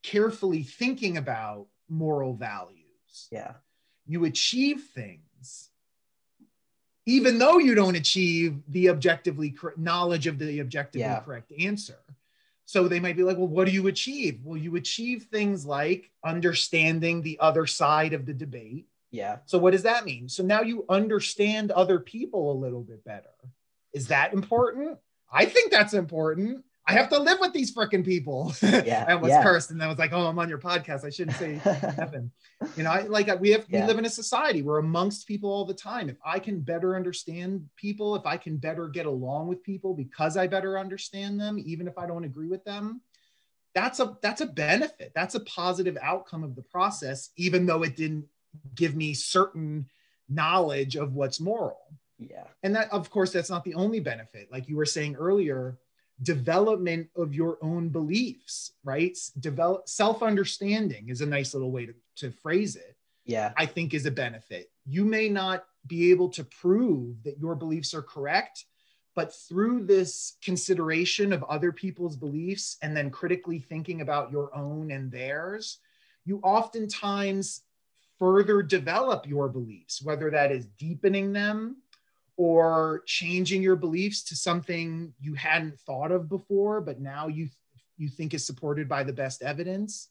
[0.03, 3.53] carefully thinking about moral values, yeah,
[4.07, 5.71] you achieve things,
[7.07, 11.21] even though you don't achieve the objectively cor- knowledge of the objectively yeah.
[11.21, 11.99] correct answer.
[12.69, 14.41] So they might be like, well, what do you achieve?
[14.43, 19.39] Well, you achieve things like understanding the other side of the debate yeah.
[19.47, 20.29] So what does that mean?
[20.29, 23.31] So now you understand other people a little bit better.
[23.93, 24.99] Is that important?
[25.33, 26.65] I think that's important.
[26.89, 28.55] I have to live with these freaking people.
[28.63, 29.07] Yeah.
[29.09, 29.43] I almost yeah.
[29.43, 31.05] cursed and I was like, oh, I'm on your podcast.
[31.05, 31.55] I shouldn't say
[31.97, 32.31] heaven.
[32.77, 33.81] You know, I like we have yeah.
[33.81, 34.63] we live in a society.
[34.63, 36.09] We're amongst people all the time.
[36.09, 40.37] If I can better understand people, if I can better get along with people because
[40.37, 43.01] I better understand them, even if I don't agree with them,
[43.75, 45.13] that's a that's a benefit.
[45.15, 48.27] That's a positive outcome of the process, even though it didn't
[48.75, 49.87] give me certain
[50.29, 51.79] knowledge of what's moral.
[52.19, 52.45] Yeah.
[52.63, 54.51] And that, of course, that's not the only benefit.
[54.51, 55.79] Like you were saying earlier,
[56.23, 59.17] development of your own beliefs, right?
[59.39, 62.97] Develop self understanding is a nice little way to, to phrase it.
[63.25, 63.53] Yeah.
[63.57, 64.71] I think is a benefit.
[64.87, 68.65] You may not be able to prove that your beliefs are correct,
[69.15, 74.91] but through this consideration of other people's beliefs and then critically thinking about your own
[74.91, 75.79] and theirs,
[76.25, 77.63] you oftentimes
[78.19, 81.77] further develop your beliefs, whether that is deepening them
[82.37, 87.49] or changing your beliefs to something you hadn't thought of before, but now you
[87.99, 90.09] you think is supported by the best evidence.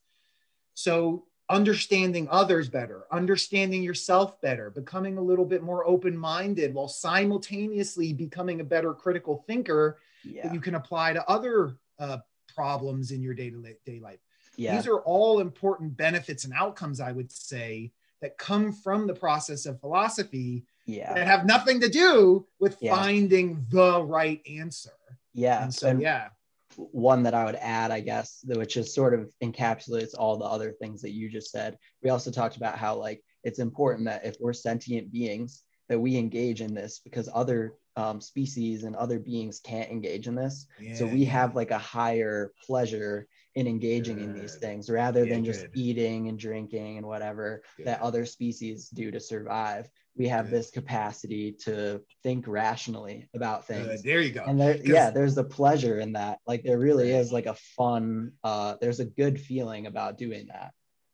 [0.74, 6.88] So understanding others better, understanding yourself better, becoming a little bit more open minded while
[6.88, 10.44] simultaneously becoming a better critical thinker yeah.
[10.44, 12.18] that you can apply to other uh,
[12.54, 14.20] problems in your day to day life.
[14.58, 14.76] Yeah.
[14.76, 17.92] These are all important benefits and outcomes, I would say,
[18.22, 21.14] that come from the process of philosophy yeah.
[21.14, 22.96] that have nothing to do with yeah.
[22.96, 24.92] finding the right answer.
[25.34, 25.64] Yeah.
[25.64, 26.30] And so, and yeah
[26.78, 30.72] one that I would add, I guess, which just sort of encapsulates all the other
[30.72, 31.78] things that you just said.
[32.04, 36.18] We also talked about how like it's important that if we're sentient beings, that we
[36.18, 40.68] engage in this because other um, species and other beings can't engage in this.
[40.80, 41.32] Yeah, so we yeah.
[41.32, 44.26] have like a higher pleasure in engaging good.
[44.26, 45.72] in these things rather yeah, than just good.
[45.76, 47.88] eating and drinking and whatever good.
[47.88, 54.02] that other species do to survive we have this capacity to think rationally about things.
[54.02, 54.44] There you go.
[54.46, 56.40] And there, yeah, there's a pleasure in that.
[56.48, 60.72] Like there really is like a fun, uh, there's a good feeling about doing that.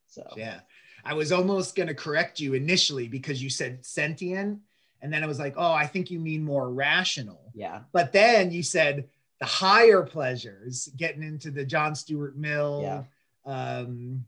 [0.07, 0.59] So yeah,
[1.03, 4.59] I was almost going to correct you initially because you said sentient.
[5.01, 7.51] And then I was like, oh, I think you mean more rational.
[7.53, 7.81] Yeah.
[7.91, 9.07] But then you said
[9.39, 13.03] the higher pleasures, getting into the John Stuart Mill, yeah.
[13.45, 14.25] um,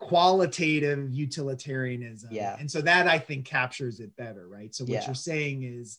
[0.00, 2.30] qualitative utilitarianism.
[2.32, 2.56] Yeah.
[2.58, 4.74] And so that I think captures it better, right?
[4.74, 5.06] So what yeah.
[5.06, 5.98] you're saying is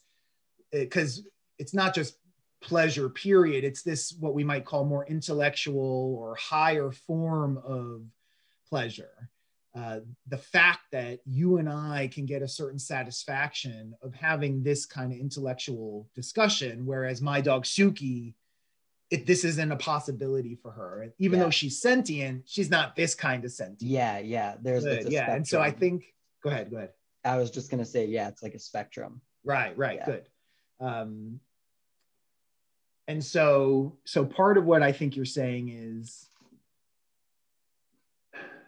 [0.72, 2.18] because uh, it's not just
[2.62, 3.64] pleasure, period.
[3.64, 8.04] It's this what we might call more intellectual or higher form of
[8.68, 9.30] pleasure.
[9.74, 14.86] Uh, the fact that you and I can get a certain satisfaction of having this
[14.86, 18.34] kind of intellectual discussion, whereas my dog Suki
[19.12, 21.14] it, this isn't a possibility for her.
[21.20, 21.46] Even yeah.
[21.46, 23.92] though she's sentient, she's not this kind of sentient.
[23.92, 24.56] Yeah, yeah.
[24.62, 25.36] There's yeah, spectrum.
[25.36, 26.06] and so I think.
[26.42, 26.72] Go ahead.
[26.72, 26.92] Go ahead.
[27.24, 29.22] I was just gonna say, yeah, it's like a spectrum.
[29.44, 29.78] Right.
[29.78, 30.00] Right.
[30.00, 30.06] Yeah.
[30.06, 30.30] Good.
[30.80, 31.40] Um,
[33.08, 36.30] and so, so part of what I think you're saying is,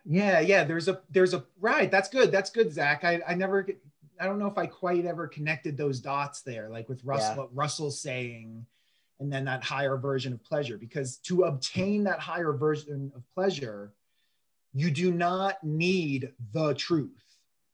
[0.05, 0.63] yeah, yeah.
[0.63, 1.89] There's a, there's a right.
[1.89, 2.31] That's good.
[2.31, 3.03] That's good, Zach.
[3.03, 3.67] I, I never,
[4.19, 7.37] I don't know if I quite ever connected those dots there, like with Russell, yeah.
[7.37, 8.65] what Russell's saying
[9.19, 10.77] and then that higher version of pleasure.
[10.77, 13.93] Because to obtain that higher version of pleasure,
[14.73, 17.23] you do not need the truth.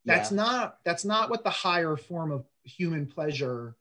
[0.06, 0.38] That's yeah.
[0.38, 3.76] not that's not what the higher form of human pleasure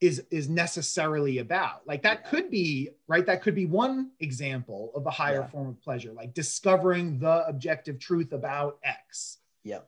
[0.00, 1.86] is is necessarily about.
[1.86, 2.30] Like that yeah.
[2.30, 3.24] could be right.
[3.24, 5.46] That could be one example of a higher yeah.
[5.48, 9.38] form of pleasure, like discovering the objective truth about X.
[9.64, 9.80] Yeah.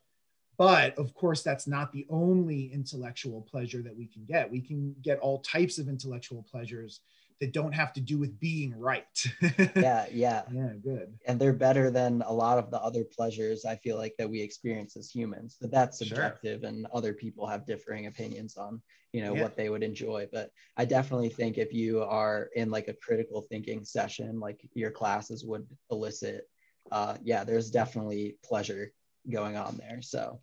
[0.56, 4.50] But of course, that's not the only intellectual pleasure that we can get.
[4.50, 7.00] We can get all types of intellectual pleasures
[7.40, 9.04] that don't have to do with being right.
[9.76, 10.42] yeah, yeah.
[10.52, 11.14] Yeah, good.
[11.26, 14.40] And they're better than a lot of the other pleasures I feel like that we
[14.40, 15.56] experience as humans.
[15.60, 16.68] But that's subjective sure.
[16.68, 19.42] and other people have differing opinions on, you know, yeah.
[19.42, 20.28] what they would enjoy.
[20.32, 24.90] But I definitely think if you are in like a critical thinking session, like your
[24.90, 26.48] classes would elicit,
[26.90, 28.92] uh, yeah, there's definitely pleasure
[29.30, 30.02] going on there.
[30.02, 30.40] So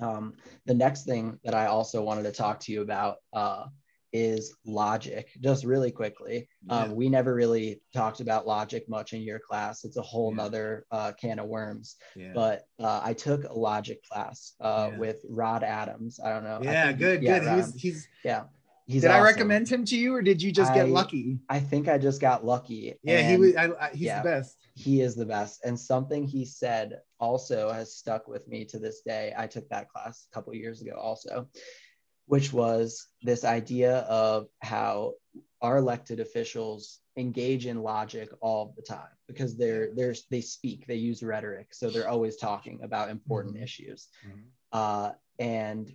[0.00, 0.34] um,
[0.66, 3.66] the next thing that I also wanted to talk to you about uh,
[4.12, 6.48] is logic, just really quickly.
[6.68, 9.84] Um, We never really talked about logic much in your class.
[9.84, 10.42] It's a whole yeah.
[10.42, 11.96] nother uh, can of worms.
[12.16, 12.32] Yeah.
[12.34, 16.20] But uh, I took a logic class uh, with Rod Adams.
[16.22, 16.60] I don't know.
[16.62, 17.42] Yeah, good, good.
[17.42, 18.44] He's, he's, yeah.
[18.86, 19.22] He's did awesome.
[19.22, 21.38] I recommend him to you, or did you just get lucky?
[21.48, 22.96] I think I just got lucky.
[23.04, 23.54] Yeah, he was.
[23.54, 24.56] I, I, he's yeah, the best.
[24.74, 25.64] He is the best.
[25.64, 29.32] And something he said also has stuck with me to this day.
[29.38, 31.46] I took that class a couple years ago, also,
[32.30, 35.14] which was this idea of how
[35.60, 40.94] our elected officials engage in logic all the time because they're they're they speak, they
[40.94, 43.64] use rhetoric, so they're always talking about important mm-hmm.
[43.64, 44.06] issues.
[44.24, 44.38] Mm-hmm.
[44.72, 45.92] Uh, and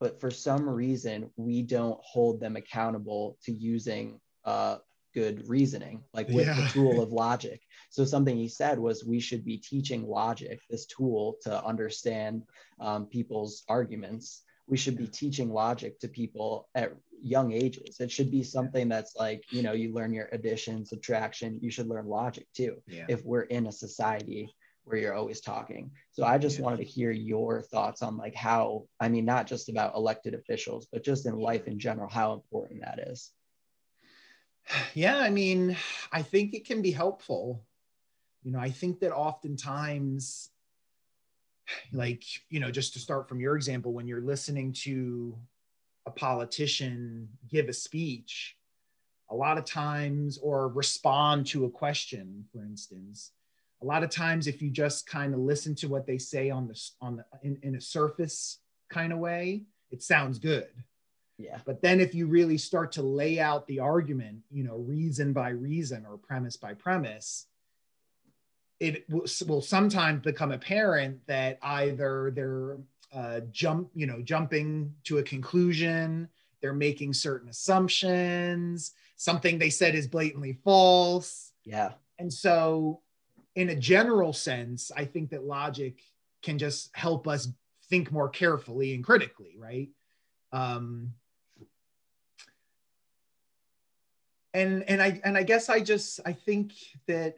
[0.00, 4.78] but for some reason we don't hold them accountable to using uh,
[5.12, 6.54] good reasoning like with yeah.
[6.54, 10.86] the tool of logic so something he said was we should be teaching logic this
[10.86, 12.42] tool to understand
[12.78, 18.30] um, people's arguments we should be teaching logic to people at young ages it should
[18.30, 22.46] be something that's like you know you learn your addition subtraction you should learn logic
[22.54, 23.04] too yeah.
[23.08, 24.54] if we're in a society
[24.88, 25.90] where you're always talking.
[26.12, 26.64] So I just yeah.
[26.64, 30.88] wanted to hear your thoughts on like how, I mean, not just about elected officials,
[30.90, 33.30] but just in life in general, how important that is.
[34.94, 35.76] Yeah, I mean,
[36.12, 37.64] I think it can be helpful.
[38.42, 40.50] You know, I think that oftentimes,
[41.92, 45.36] like, you know, just to start from your example, when you're listening to
[46.06, 48.56] a politician give a speech,
[49.30, 53.32] a lot of times, or respond to a question, for instance,
[53.82, 56.66] a lot of times if you just kind of listen to what they say on
[56.66, 60.68] the on the in, in a surface kind of way it sounds good
[61.38, 61.58] Yeah.
[61.64, 65.50] But then if you really start to lay out the argument, you know, reason by
[65.50, 67.46] reason or premise by premise,
[68.80, 72.78] it will, will sometimes become apparent that either they're
[73.12, 76.28] uh, jump, you know, jumping to a conclusion,
[76.60, 81.52] they're making certain assumptions, something they said is blatantly false.
[81.64, 81.92] Yeah.
[82.18, 83.00] And so,
[83.54, 86.00] in a general sense, I think that logic
[86.42, 87.48] can just help us
[87.88, 89.88] think more carefully and critically, right?
[90.52, 91.12] Um,
[94.54, 96.72] and and I and I guess I just I think
[97.06, 97.36] that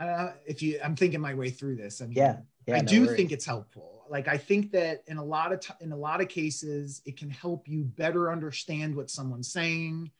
[0.00, 2.00] uh, if you I'm thinking my way through this.
[2.00, 2.38] I mean, Yeah.
[2.66, 2.76] Yeah.
[2.76, 3.16] I no do worries.
[3.16, 4.04] think it's helpful.
[4.10, 7.16] Like I think that in a lot of t- in a lot of cases, it
[7.16, 10.10] can help you better understand what someone's saying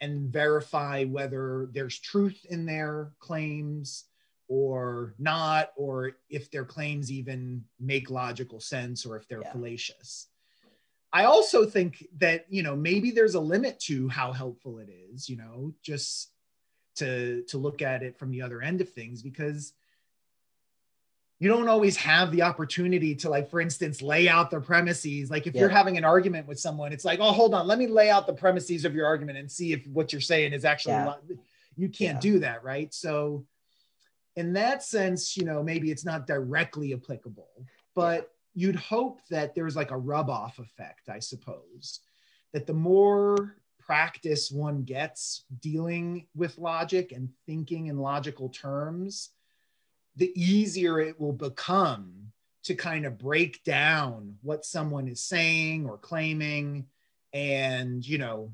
[0.00, 4.04] and verify whether there's truth in their claims
[4.48, 9.52] or not, or if their claims even make logical sense or if they're Yeah.
[9.52, 10.26] fallacious.
[11.12, 15.28] I also think that you know maybe there's a limit to how helpful it is.
[15.28, 16.32] You know, just
[16.96, 19.72] to to look at it from the other end of things because
[21.38, 25.46] you don't always have the opportunity to like for instance lay out the premises like
[25.46, 28.10] if you're having an argument with someone it's like oh hold on let me lay
[28.10, 31.14] out the premises of your argument and see if what you're saying is actually Yeah.
[31.76, 32.32] you can't Yeah.
[32.32, 33.46] do that right so
[34.36, 37.48] in that sense you know maybe it's not directly applicable
[37.94, 42.00] but you'd hope that there's like a rub off effect i suppose
[42.52, 43.56] that the more
[43.90, 49.30] practice one gets dealing with logic and thinking in logical terms,
[50.14, 52.12] the easier it will become
[52.62, 56.86] to kind of break down what someone is saying or claiming
[57.32, 58.52] and, you know,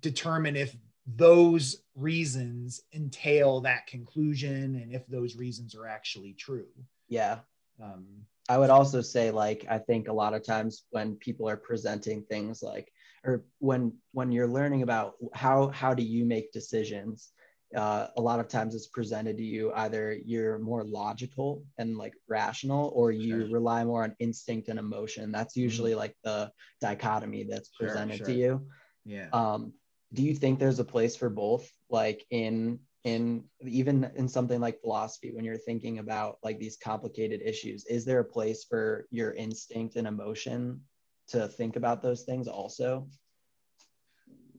[0.00, 6.68] determine if those reasons entail that conclusion and if those reasons are actually true.
[7.08, 7.38] Yeah.
[7.82, 8.06] Um,
[8.48, 12.22] I would also say like I think a lot of times when people are presenting
[12.22, 12.92] things like
[13.24, 17.32] or when when you're learning about how how do you make decisions
[17.74, 22.12] uh, a lot of times it's presented to you either you're more logical and like
[22.28, 23.48] rational or you Sure.
[23.54, 28.26] rely more on instinct and emotion that's usually like the dichotomy that's Sure, presented sure.
[28.26, 28.66] to you
[29.04, 29.28] yeah.
[29.32, 29.72] um,
[30.12, 34.80] do you think there's a place for both like in in even in something like
[34.80, 39.32] philosophy when you're thinking about like these complicated issues is there a place for your
[39.32, 40.80] instinct and emotion
[41.28, 43.06] to think about those things also?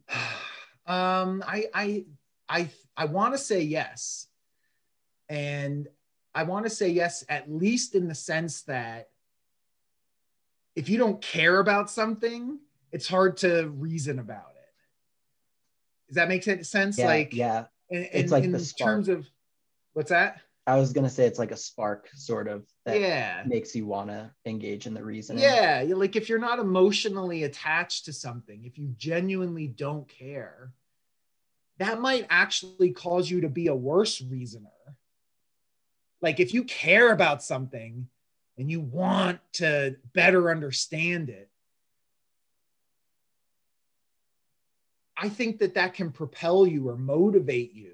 [0.86, 2.06] Um i i
[2.50, 4.28] i i want to say yes.
[5.30, 5.88] And
[6.36, 9.08] i want to say yes at least in the sense that
[10.76, 12.60] if you don't care about something
[12.92, 14.74] it's hard to reason about it.
[16.10, 16.98] Does that make sense?
[16.98, 17.68] Yeah like yeah.
[17.90, 19.26] in, it's in- like in the terms of
[19.94, 23.76] what's that i was gonna say it's like a spark sort of that yeah makes
[23.76, 28.14] you want to engage in the reasoning Yeah, like if you're not emotionally attached to
[28.14, 30.72] something, if you genuinely don't care,
[31.80, 34.70] that might actually cause you to be a worse reasoner.
[36.22, 38.08] Like if you care about something
[38.58, 41.50] and you want to better understand it,
[45.18, 47.94] I think that that can propel you or motivate you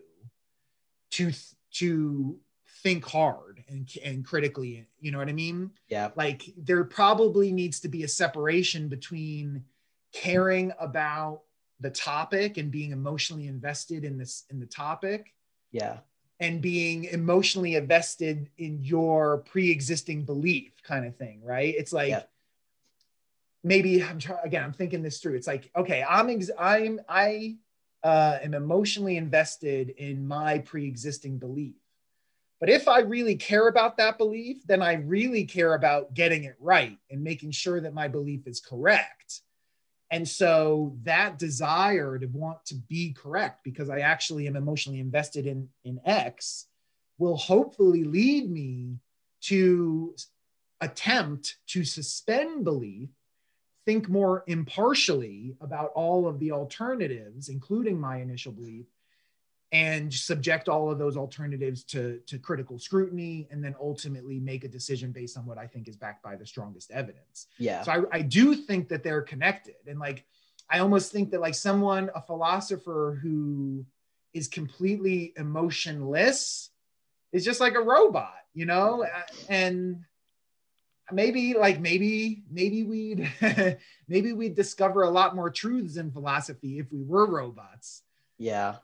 [1.11, 1.31] to
[1.73, 2.39] to
[2.83, 5.71] think hard and, and critically, you know what I mean?
[5.89, 9.63] yeah like there probably needs to be a separation between
[10.13, 11.41] caring about
[11.79, 15.33] the topic and being emotionally invested in this in the topic
[15.71, 15.97] yeah.
[16.39, 21.73] and being emotionally invested in your pre-existing belief kind of thing right?
[21.77, 22.23] It's like Yeah.
[23.63, 25.35] maybe i'm trying again i'm thinking this through.
[25.35, 27.55] It's like okay i'm ex- i'm i
[28.01, 31.75] uh, am emotionally invested in my pre-existing belief
[32.59, 36.55] but if i really care about that belief then i really care about getting it
[36.59, 39.41] right and making sure that my belief is correct.
[40.11, 45.45] And so that desire to want to be correct because I actually am emotionally invested
[45.45, 46.65] in, in X
[47.19, 48.97] will hopefully lead me
[49.41, 50.15] to
[50.81, 53.09] attempt to suspend belief,
[53.85, 58.85] think more impartially about all of the alternatives, including my initial belief,
[59.71, 64.67] and subject all of those alternatives to, to critical scrutiny and then ultimately make a
[64.67, 67.47] decision based on what I think is backed by the strongest evidence.
[67.59, 69.75] yeah So I, I do think that they're connected.
[69.87, 70.25] And like,
[70.71, 73.85] I almost think that like someone, a philosopher who
[74.33, 76.71] is completely emotionless
[77.31, 79.03] is just like a robot, you know?
[79.03, 80.03] Uh, and
[81.11, 83.27] maybe like maybe maybe we'd
[84.07, 88.03] maybe we'd discover a lot more truths in philosophy if we were robots
[88.37, 88.75] yeah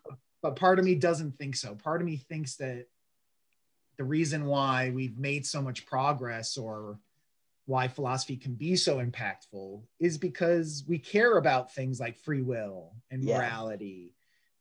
[0.45, 1.73] but part of me doesn't think so.
[1.73, 2.85] Part of me thinks that
[3.97, 6.99] the reason why we've made so much progress or
[7.65, 12.93] why philosophy can be so impactful is because we care about things like free will
[13.09, 13.39] and Yeah.
[13.39, 14.13] morality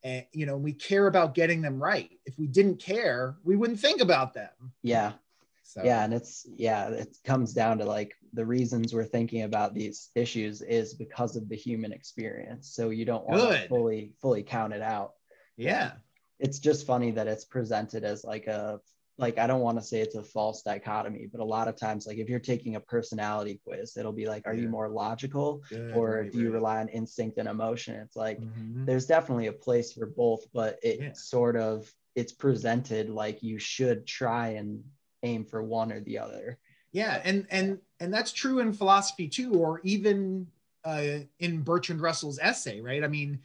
[0.03, 3.79] and you know we care about getting them right if we didn't care we wouldn't
[3.79, 5.13] think about them Yeah.
[5.61, 6.03] so Yeah.
[6.03, 10.63] And it's, yeah, it comes down to like the reasons we're thinking about these issues
[10.63, 12.69] is because of the human experience.
[12.69, 15.13] So you don't want to fully, fully count it out.
[15.57, 15.93] Yeah
[16.39, 18.79] It's just funny that it's presented as like a,
[19.17, 22.05] like, I don't want to say it's a false dichotomy, but a lot of times,
[22.05, 25.95] like if you're taking a personality quiz, it'll be like, are you more logical Good,
[25.95, 26.53] or right, do you right.
[26.55, 27.95] rely on instinct and emotion?
[27.95, 28.85] It's like, Mhm.
[28.85, 31.13] there's definitely a place for both but it Yeah.
[31.13, 34.83] sort of it's presented like you should try and
[35.23, 36.59] aim for one or the other
[36.91, 40.47] yeah and and and that's true in philosophy too or even
[40.83, 43.39] uh, in bertrand russell's essay right i mean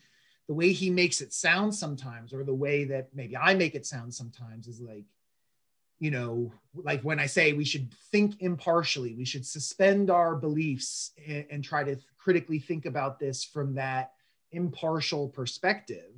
[0.51, 3.87] the way he makes it sound sometimes or the way that maybe i make it
[3.87, 5.05] sound sometimes is like
[6.01, 11.13] you know like when i say we should think impartially we should suspend our beliefs
[11.25, 14.11] and, and try to critically think about this from that
[14.51, 16.11] impartial perspective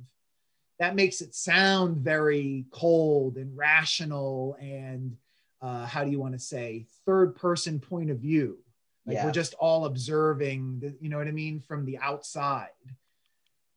[0.79, 5.15] that makes it sound very cold and rational and
[5.61, 8.57] uh, how do you want to say third person point of view
[9.05, 9.25] like Yeah.
[9.25, 12.69] we're just all observing the, you know what i mean from the outside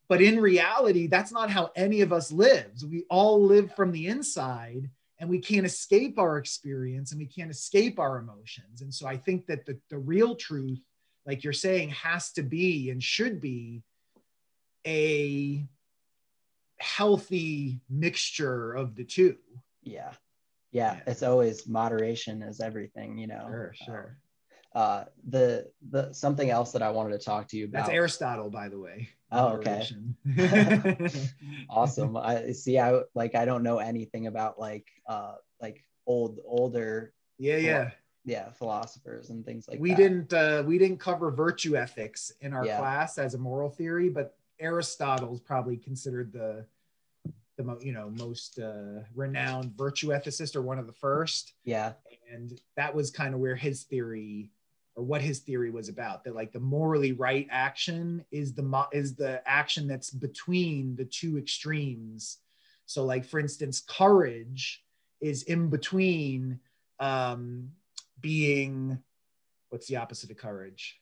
[0.08, 2.84] but in reality that's not how any of us lives.
[2.84, 7.50] We all live from the inside and we can't escape our experience and we can't
[7.50, 8.82] escape our emotions.
[8.82, 10.80] And so i think that the, the real truth
[11.26, 13.82] like you're saying has to be and should be
[14.86, 15.66] a
[16.78, 19.36] healthy mixture of the two.
[19.82, 20.12] Yeah.
[20.70, 21.00] Yeah, Yeah.
[21.06, 23.46] it's always moderation is everything you know?
[23.48, 24.18] Sure sure
[24.76, 27.86] uh the the something else that i wanted to talk to you about.
[27.86, 29.08] That's aristotle by the way.
[29.32, 29.88] Oh, okay.
[31.68, 32.16] Awesome.
[32.16, 37.56] I see i like i don't know anything about like uh like old older yeah
[37.56, 37.90] yeah.
[38.24, 39.96] yeah philosophers and things like we that.
[39.96, 42.78] didn't uh, we didn't cover virtue ethics in our Yeah.
[42.78, 46.66] class as a moral theory but aristotle's probably considered the
[47.56, 51.54] the mo- you know most uh, renowned virtue ethicist or one of the first.
[51.64, 51.92] Yeah.
[52.30, 54.50] And that was kind of where his theory
[54.96, 58.88] or what his theory was about that like the morally right action is the mo-
[58.92, 62.38] is the action that's between the two extremes
[62.86, 64.82] so like for instance courage
[65.20, 66.58] is in between
[66.98, 67.68] um
[68.20, 68.98] being
[69.68, 70.98] what's the opposite of courage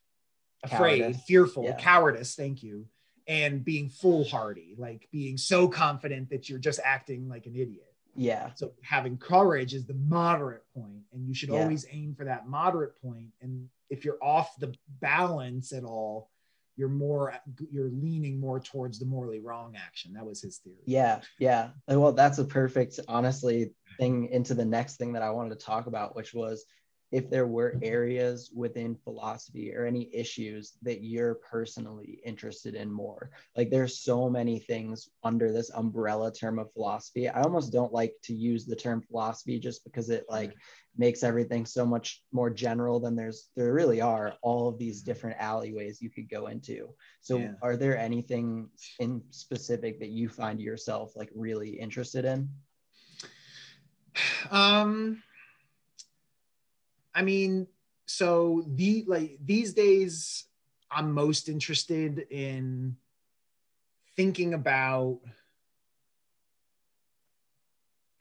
[0.65, 1.23] afraid Cowardice.
[1.27, 1.77] fearful Yeah.
[1.77, 2.87] cowardice thank you
[3.27, 8.51] and being foolhardy like being so confident that you're just acting like an idiot yeah
[8.57, 11.63] so having courage is the moderate point, and you should Yeah.
[11.63, 13.31] always aim for that moderate point.
[13.41, 16.31] And if you're off the balance at all,
[16.77, 17.35] you're more
[17.71, 20.13] you're leaning more towards the morally wrong action.
[20.15, 20.77] That was his theory.
[20.87, 21.71] Yeah, yeah.
[21.87, 25.87] Well, that's a perfect, honestly, thing into the next thing that I wanted to talk
[25.87, 26.65] about, which was
[27.15, 33.31] if there were areas within philosophy or any issues that you're personally interested in more.
[33.57, 37.29] Like there's so many things under this umbrella term of philosophy.
[37.29, 40.57] I almost don't like to use the term philosophy just because it like
[40.97, 45.37] makes everything so much more general than there's there really are all of these different
[45.39, 46.89] alleyways you could go into.
[47.21, 47.53] So Yeah.
[47.63, 52.49] are there anything in specific that you find yourself like really interested in?
[54.51, 55.23] Um,
[57.15, 57.67] I mean,
[58.07, 60.45] so the like these days,
[60.91, 62.97] I'm most interested in
[64.17, 65.21] thinking about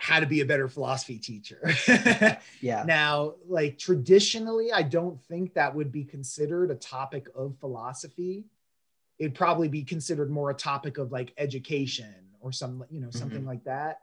[0.04, 1.74] how to be a better philosophy teacher.
[2.62, 2.84] Yeah.
[2.86, 8.46] Now, like traditionally, I don't think that would be considered a topic of philosophy.
[9.20, 13.40] It'd probably be considered more a topic of like education or some, you know, something
[13.40, 13.48] mm-hmm.
[13.48, 14.00] like that.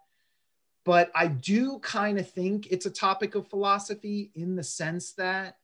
[0.91, 5.57] But I do kind of think it's a topic of philosophy in the sense that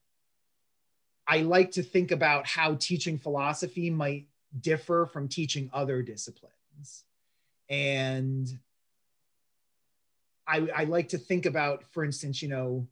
[1.27, 4.29] I like to think about how teaching philosophy might
[4.61, 7.03] differ from teaching other disciplines.
[7.69, 8.57] And
[10.47, 12.87] I, I like to think about, for instance, you know,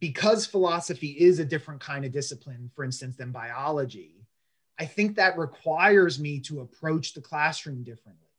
[0.00, 4.26] because philosophy is a different kind of discipline, for instance, than biology,
[4.80, 8.29] I think that requires me to approach the classroom differently.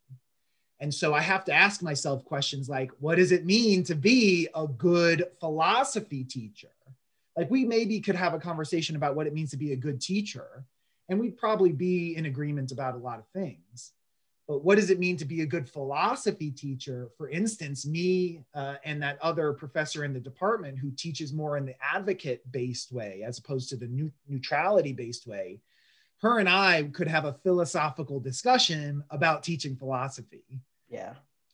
[0.81, 4.49] And so I have to ask myself questions like, what does it mean to be
[4.55, 6.71] a good philosophy teacher?
[7.37, 10.01] Like, we maybe could have a conversation about what it means to be a good
[10.01, 10.65] teacher,
[11.07, 13.93] and we'd probably be in agreement about a lot of things.
[14.47, 17.09] But what does it mean to be a good philosophy teacher?
[17.15, 21.65] For instance me uh, and that other professor in the department who teaches more in
[21.65, 25.61] the advocate based way as opposed to the new, neutrality based way
[26.21, 30.61] her and i could have a philosophical discussion about teaching philosophy
[30.91, 31.13] Yeah.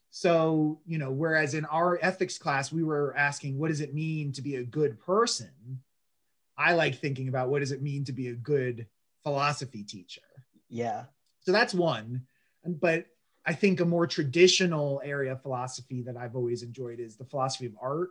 [0.10, 4.32] so you know whereas in our ethics class we were asking what does it mean
[4.34, 5.80] to be a good person
[6.58, 8.88] I like thinking about what does it mean to be a good
[9.24, 10.22] philosophy teacher.
[10.70, 11.04] Yeah.
[11.42, 12.24] So that's one.
[12.66, 13.06] But
[13.46, 17.68] I think a more traditional area of philosophy that I've always enjoyed is the philosophy
[17.68, 18.10] of art,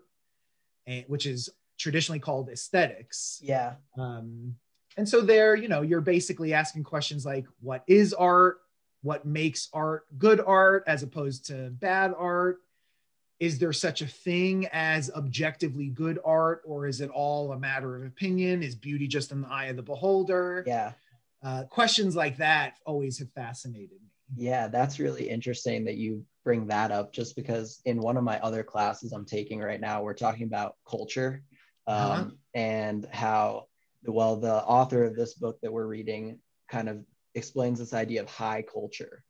[0.87, 3.41] and, which is traditionally called aesthetics.
[3.43, 3.75] Yeah.
[3.99, 4.55] Um,
[4.97, 8.59] and so there, you know, you're basically asking questions like, what is art?
[9.03, 12.59] What makes art good art as opposed to bad art?
[13.39, 17.95] Is there such a thing as objectively good art, or is it all a matter
[17.95, 18.63] of opinion?
[18.63, 20.65] Is beauty just in the eye of the beholder?
[20.67, 20.93] Yeah.
[21.43, 24.09] Uh, questions like that always have fascinated me.
[24.35, 28.41] Yeah, that's really interesting that you bring that up just because in one of my
[28.41, 31.43] other classes I'm taking right now, we're talking about culture
[31.87, 32.25] um, uh-huh.
[32.55, 33.67] and how,
[34.05, 36.39] well, the author of this book that we're reading
[36.69, 37.05] kind of
[37.37, 39.23] explains this idea of high culture,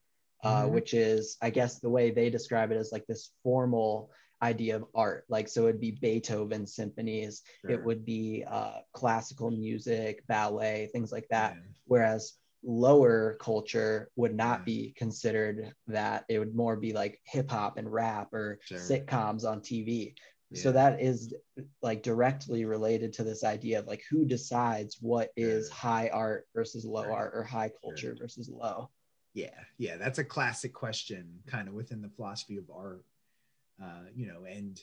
[0.43, 0.75] uh, mm-hmm.
[0.75, 4.11] which is, I guess, the way they describe it as like this formal
[4.43, 5.25] idea of art.
[5.29, 7.71] Like, so it'd be Beethoven symphonies, sure.
[7.71, 11.55] it would be uh, classical music, ballet, things like that.
[11.55, 11.63] Yeah.
[11.87, 17.79] Whereas lower culture would not be considered that it would more be like hip hop
[17.79, 18.79] and rap or sure.
[18.79, 20.15] sitcoms on TV.
[20.51, 20.63] Yeah.
[20.63, 21.35] So that is
[21.83, 26.85] like directly related to this idea of like who decides what is high art versus
[26.85, 27.13] low right.
[27.13, 28.91] art or high culture versus low.
[29.35, 33.05] Yeah, yeah, that's a classic question kind of within the philosophy of art.
[33.83, 34.81] Uh, you know, and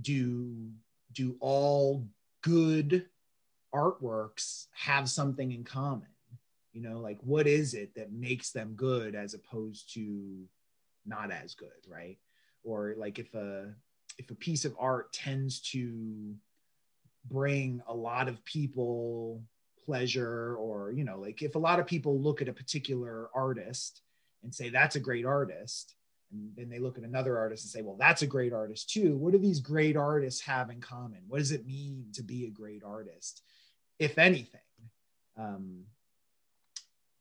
[0.00, 0.70] do
[1.12, 2.06] do all
[2.40, 3.06] good
[3.74, 6.08] artworks have something in common?
[6.72, 10.44] you know like what is it that makes them good as opposed to
[11.06, 12.18] not as good right
[12.64, 13.72] or like if a
[14.22, 16.34] if a piece of art tends to
[17.28, 19.42] bring a lot of people
[19.84, 24.02] pleasure or you know like if a lot of people look at a particular artist
[24.42, 25.94] and say that's a great artist
[26.30, 29.16] and then they look at another artist and say well that's a great artist too
[29.16, 31.20] what do these great artists have in common?
[31.26, 33.42] What does it mean to be a great artist
[33.98, 34.60] if anything?
[35.36, 35.82] Um,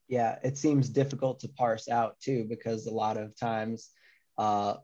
[0.08, 3.90] yeah it seems difficult to parse out too because a lot of times
[4.38, 4.76] uh,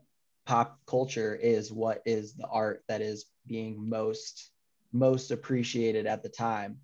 [0.48, 4.50] pop culture is what is the art that is being most
[4.94, 6.78] most appreciated at the time.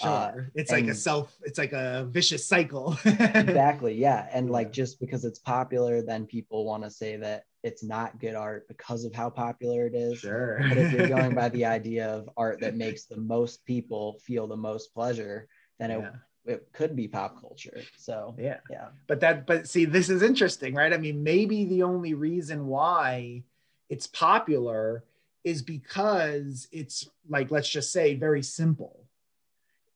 [0.00, 0.08] Sure.
[0.08, 2.98] Uh, it's like a self it's like a vicious cycle.
[3.04, 4.26] Exactly yeah.
[4.32, 4.52] And yeah.
[4.52, 8.66] like just because it's popular then people want to say that it's not good art
[8.68, 10.20] because of how popular it is.
[10.20, 10.58] Sure.
[10.66, 14.46] But if you're going by the idea of art that makes the most people feel
[14.46, 15.46] the most pleasure
[15.78, 16.04] then it
[16.46, 17.82] it could be pop culture.
[17.96, 18.88] So yeah, yeah.
[19.06, 20.92] But that, but see, this is interesting, right?
[20.92, 23.42] I mean, maybe the only reason why
[23.88, 25.04] it's popular
[25.44, 29.04] is because it's like, let's just say, very simple.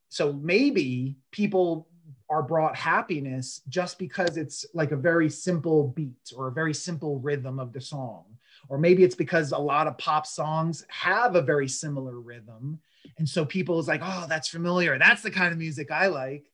[0.09, 1.89] So maybe people
[2.31, 7.19] are brought happiness just because it's like a very simple beat or a very simple
[7.19, 8.25] rhythm of the song.
[8.69, 12.81] Or maybe it's because a lot of pop songs have a very similar rhythm
[13.19, 14.99] and so people is like, oh, that's familiar.
[14.99, 16.51] That's the kind of music I like.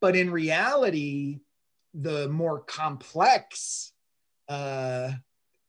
[0.00, 1.40] But in reality,
[1.94, 3.92] the more complex
[4.48, 5.12] uh,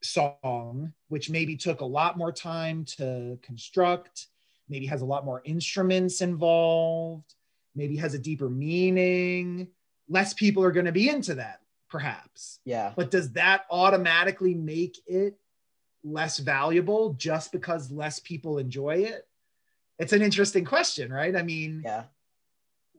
[0.01, 4.27] song, which maybe took a lot more time to construct,
[4.69, 7.35] maybe has a lot more instruments involved,
[7.75, 9.67] maybe has a deeper meaning,
[10.09, 12.59] less people are going to be into that, perhaps.
[12.65, 12.93] Yeah.
[12.95, 15.37] But does that automatically make it
[16.03, 19.27] less valuable just because less people enjoy it?
[19.99, 21.35] It's an interesting question, right?
[21.35, 22.03] I mean, yeah.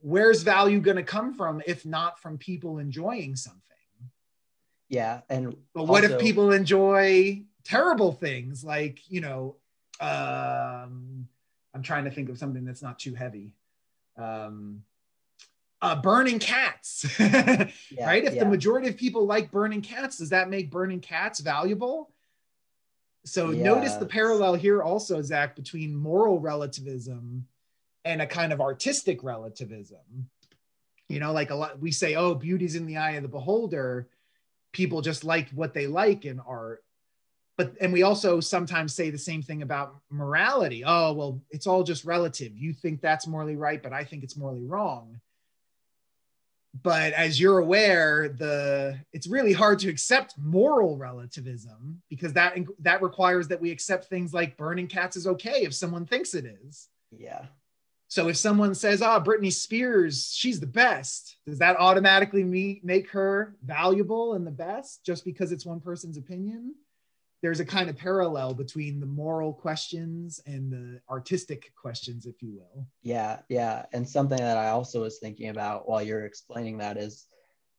[0.02, 3.62] Where's value going to come from if not from people enjoying something?
[4.88, 9.56] Yeah, and but what if people enjoy terrible things like you know,
[10.00, 11.26] um,
[11.74, 13.54] I'm trying to think of something that's not too heavy.
[14.16, 14.82] Um,
[15.82, 17.68] uh, burning cats, yeah,
[18.00, 18.24] right?
[18.24, 18.44] If yeah.
[18.44, 22.10] the majority of people like burning cats, does that make burning cats valuable?
[23.26, 23.64] So yes.
[23.64, 27.44] notice the parallel here also, Zach, between moral relativism
[28.04, 30.30] and a kind of artistic relativism.
[31.08, 34.08] You know, like a lot we say, oh, beauty's in the eye of the beholder.
[34.72, 36.84] People just like what they like in art.
[37.56, 40.84] But and we also sometimes say the same thing about morality.
[40.86, 42.56] Oh, well, it's all just relative.
[42.56, 45.20] You think that's morally right, but I think it's morally wrong
[46.82, 53.02] but as you're aware the it's really hard to accept moral relativism because that that
[53.02, 56.88] requires that we accept things like burning cats is okay if someone thinks it is.
[57.16, 57.46] Yeah.
[58.08, 62.80] So if someone says ah oh, britney spears she's the best does that automatically me-
[62.82, 66.74] make her valuable and the best just because it's one person's opinion
[67.42, 72.52] there's a kind of parallel between the moral questions and the artistic questions, if you
[72.54, 72.86] will.
[73.02, 73.84] Yeah, yeah.
[73.92, 77.26] And something that I also was thinking about while you're explaining that is,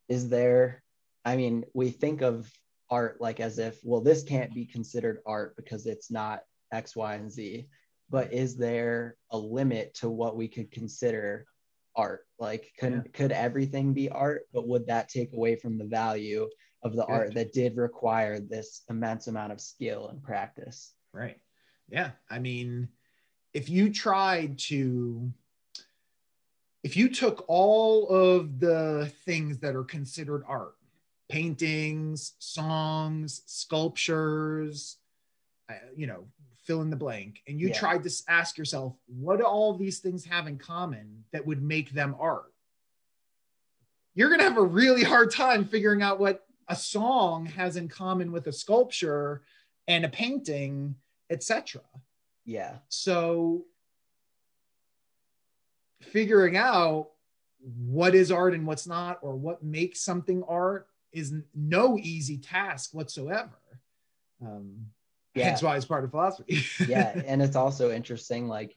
[0.10, 0.84] is there,
[1.26, 2.52] I mean, we think of
[2.90, 6.42] art like as if, well, this can't be considered art because it's not
[6.72, 7.68] X, Y, and Z.
[8.10, 11.46] but is there a limit to what we could consider
[11.98, 13.12] art like could yeah.
[13.12, 16.48] could everything be art but would that take away from the value
[16.84, 17.12] of the Good.
[17.12, 21.40] art that did require this immense amount of skill and practice right
[21.90, 22.90] yeah i mean
[23.54, 25.32] if you tried to
[26.84, 30.76] if you took all of the things that are considered art
[31.30, 34.98] paintings songs sculptures
[35.70, 36.26] uh, you know
[36.64, 37.80] fill in the blank and you yeah.
[37.80, 41.92] tried to ask yourself what do all these things have in common that would make
[41.92, 42.54] them art
[44.14, 47.88] you're going to have a really hard time figuring out what a song has in
[47.88, 49.42] common with a sculpture
[49.88, 50.96] and a painting
[51.30, 51.82] etc
[52.48, 52.78] yeah.
[52.88, 53.66] So
[56.02, 57.10] figuring out
[57.60, 62.94] what is art and what's not or what makes something art is no easy task
[62.94, 63.60] whatsoever.
[64.42, 64.88] Um,
[65.36, 65.50] yeah.
[65.50, 66.64] hence why it's part of philosophy.
[66.88, 68.76] Yeah and it's also interesting like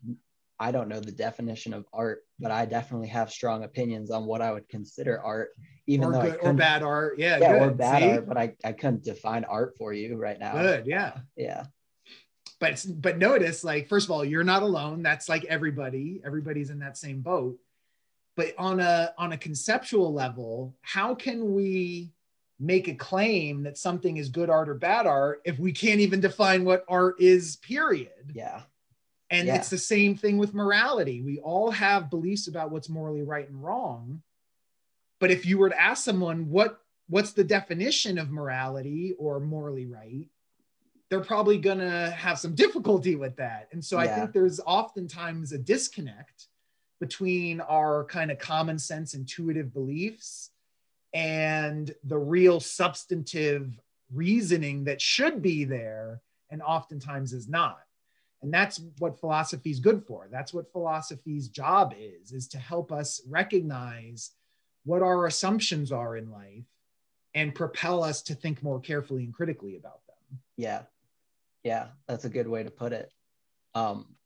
[0.61, 4.40] i don't know the definition of art but i definitely have strong opinions on what
[4.40, 5.50] i would consider art
[5.90, 7.18] even or though good, or bad art.
[7.18, 7.62] Yeah yeah good.
[7.62, 8.11] or bad See?
[8.11, 10.52] art but I, I couldn't define art for you right now.
[10.52, 11.18] Good yeah.
[11.36, 11.64] Yeah.
[12.61, 15.02] But but notice like first of all you're not alone.
[15.02, 16.20] That's like everybody.
[16.24, 17.58] Everybody's in that same boat.
[18.36, 22.12] But on a on a conceptual level how can we
[22.61, 26.20] make a claim that something is good art or bad art if we can't even
[26.20, 28.32] define what art is period?
[28.32, 28.62] Yeah
[29.30, 29.56] and yeah.
[29.56, 31.22] it's the same thing with morality.
[31.22, 34.22] We all have beliefs about what's morally right and wrong.
[35.20, 39.86] But if you were to ask someone what what's the definition of morality or morally
[39.86, 40.28] right?
[41.08, 43.68] They're probably going to have some difficulty with that.
[43.72, 44.12] And so yeah.
[44.12, 46.48] i think there's oftentimes a disconnect
[47.00, 50.50] between our kind of common sense intuitive beliefs
[51.14, 53.80] and the real substantive
[54.12, 56.20] reasoning that should be there
[56.50, 57.80] and oftentimes is not
[58.43, 60.28] and that's what philosophy is good for.
[60.30, 64.32] That's what philosophy's job is is to help us recognize
[64.84, 66.64] what our assumptions are in life
[67.34, 70.38] and propel us to think more carefully and critically about them.
[70.57, 70.82] Yeah.
[71.62, 73.12] Yeah that's a good way to put it.
[73.74, 74.16] Um,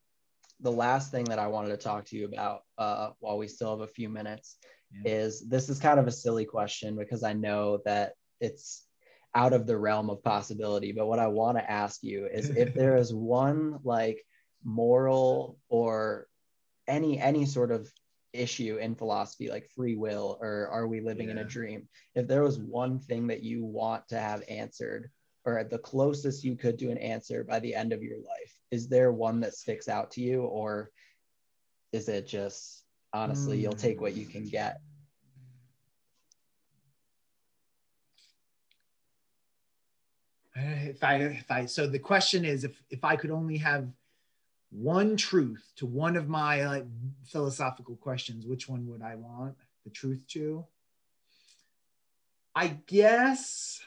[0.61, 3.71] the last thing that i wanted to talk to you about uh, while we still
[3.71, 4.57] have a few minutes
[5.05, 5.12] yeah.
[5.12, 8.87] is this is kind of a silly question because I know that it's
[9.35, 10.93] out of the realm of possibility.
[10.93, 14.24] But what I want to ask you is if there is one like
[14.64, 16.26] moral or
[16.87, 17.91] any any sort of
[18.32, 21.32] issue in philosophy like free will or are we living yeah.
[21.32, 25.09] in a dream if there was one thing that you want to have answered
[25.45, 28.89] or the closest you could to an answer by the end of your life is
[28.89, 30.91] there one that sticks out to you or
[31.93, 33.62] is it just honestly, mm.
[33.62, 34.80] you'll take what you can get.
[40.57, 43.88] If I, if I, so the question is, if if I could only have
[44.70, 46.86] one truth to one of my like
[47.24, 50.64] philosophical questions, which one would I want the truth to?
[52.55, 53.80] I guess.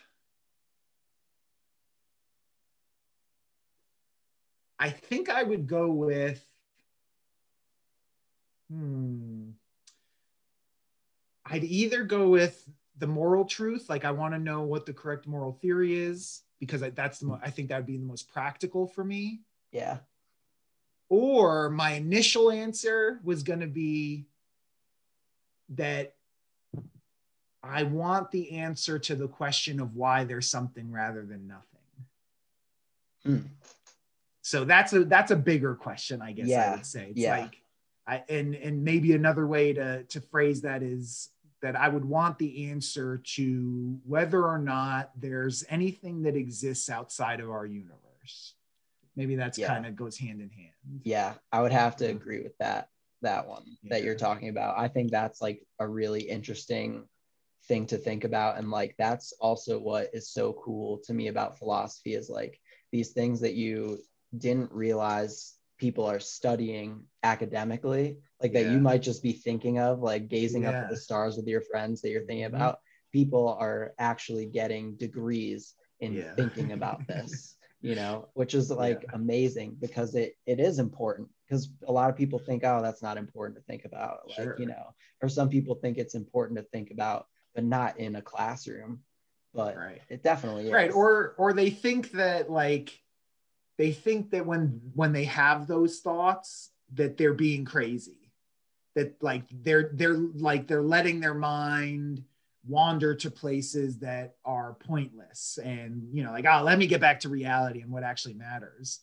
[4.79, 6.43] I think I would go with
[8.69, 9.51] Hmm.
[11.45, 12.67] I'd either go with
[12.99, 16.81] the moral truth, like I want to know what the correct moral theory is, because
[16.81, 19.41] that's the mo- I think that would be the most practical for me.
[19.71, 19.97] Yeah.
[21.09, 24.25] Or my initial answer was going to be
[25.69, 26.15] that
[27.63, 31.63] I want the answer to the question of why there's something rather than nothing.
[33.23, 33.47] Hmm.
[34.41, 36.71] So that's a that's a bigger question, I guess yeah.
[36.71, 37.07] I would say.
[37.09, 37.39] It's yeah.
[37.39, 37.61] like
[38.07, 41.29] I, and and maybe another way to to phrase that is
[41.61, 47.39] that I would want the answer to whether or not there's anything that exists outside
[47.39, 48.53] of our universe.
[49.15, 49.67] Maybe that's yeah.
[49.67, 51.01] kind of goes hand in hand.
[51.03, 52.89] Yeah, I would have to agree with that
[53.23, 53.89] that one yeah.
[53.89, 54.77] that you're talking about.
[54.77, 57.05] I think that's like a really interesting
[57.67, 61.59] thing to think about and like that's also what is so cool to me about
[61.59, 62.57] philosophy is like
[62.93, 63.99] these things that you
[64.37, 68.71] didn't realize people are studying academically like that yeah.
[68.71, 70.69] you might just be thinking of like gazing yeah.
[70.69, 72.55] up at the stars with your friends that you're thinking mm-hmm.
[72.55, 72.79] about
[73.11, 76.33] people are actually getting degrees in yeah.
[76.35, 81.69] thinking about this you know which is like amazing because it it is important because
[81.87, 84.55] a lot of people think oh that's not important to think about like sure.
[84.59, 88.21] you know or some people think it's important to think about but not in a
[88.21, 88.99] classroom
[89.53, 90.01] but right.
[90.09, 90.71] it definitely is.
[90.71, 92.99] right or or they think that like
[93.77, 98.31] they think that when when they have those thoughts that they're being crazy
[98.95, 102.23] that like they're they're like they're letting their mind
[102.67, 107.19] wander to places that are pointless and you know like oh let me get back
[107.19, 109.01] to reality and what actually matters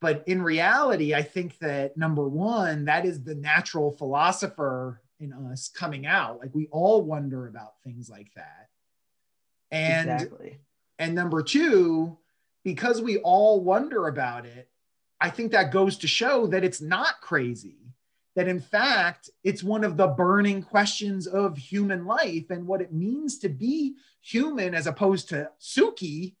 [0.00, 5.68] but in reality, I think that number one, that is the natural philosopher in us
[5.68, 6.38] coming out.
[6.38, 8.68] Like we all wonder about things like that.
[9.70, 10.58] And exactly.
[10.98, 12.16] and number two,
[12.64, 14.68] because we all wonder about it,
[15.20, 17.76] I think that goes to show that it's not crazy.
[18.36, 22.92] That in fact, it's one of the burning questions of human life and what it
[22.92, 26.36] means to be human as opposed to Suki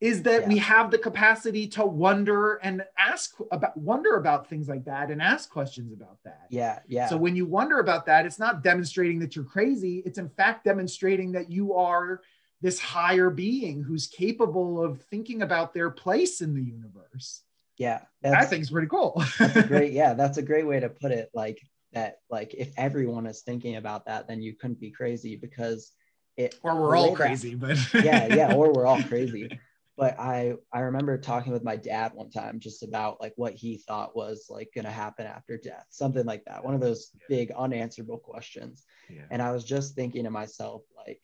[0.00, 0.48] is that yeah.
[0.48, 5.20] we have the capacity to wonder and ask about wonder about things like that and
[5.20, 6.46] ask questions about that.
[6.50, 7.08] Yeah, yeah.
[7.08, 10.02] So when you wonder about that, it's not demonstrating that you're crazy.
[10.06, 12.22] It's in fact demonstrating that you are
[12.60, 17.42] this higher being who's capable of thinking about their place in the universe.
[17.76, 19.22] Yeah, I think it's pretty cool.
[19.68, 19.92] great.
[19.92, 21.30] Yeah, that's a great way to put it.
[21.32, 21.60] Like
[21.92, 22.18] that.
[22.28, 25.92] Like if everyone is thinking about that, then you couldn't be crazy because
[26.36, 26.58] it.
[26.62, 28.54] Or we're all crazy, that, but yeah, yeah.
[28.54, 29.48] Or we're all crazy
[29.98, 33.78] but I I remember talking with my dad one time just about like what he
[33.78, 36.64] thought was like going to happen after death, something like that.
[36.64, 37.24] One of those yeah.
[37.28, 38.84] big unanswerable questions.
[39.10, 39.24] Yeah.
[39.32, 41.20] And I was just thinking to myself like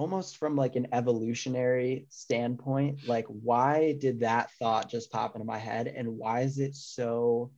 [0.00, 5.58] almost from like an evolutionary standpoint, like why did that thought just pop into my
[5.58, 7.50] head and why is it so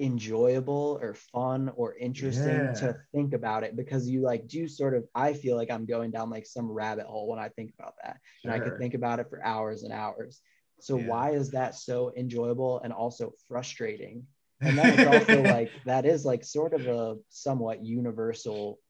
[0.00, 2.72] enjoyable or fun or interesting yeah.
[2.72, 6.10] to think about it because you like do sort of I feel like I'm going
[6.10, 8.18] down like some rabbit hole when I think about that.
[8.42, 8.50] Sure.
[8.50, 10.40] And I could think about it for hours and hours.
[10.80, 11.06] So yeah.
[11.06, 14.26] why is that so enjoyable and also frustrating?
[14.62, 18.80] And that is also like that is like sort of a somewhat universal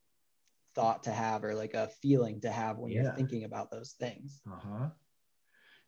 [0.77, 3.03] thought to have or like a feeling to have when yeah.
[3.03, 4.39] you're thinking about those things.
[4.49, 4.87] Uh-huh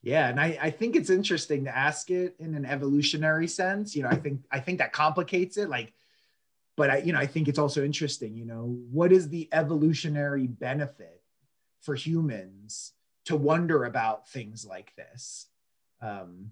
[0.02, 4.04] yeah and I, I think it's interesting to ask it in an evolutionary sense you
[4.04, 5.94] know i think i think that complicates it like
[6.78, 10.48] but i you know i think it's also interesting you know what is the evolutionary
[10.48, 11.22] benefit
[11.82, 12.94] for humans
[13.26, 15.48] to wonder about things like this
[16.02, 16.52] um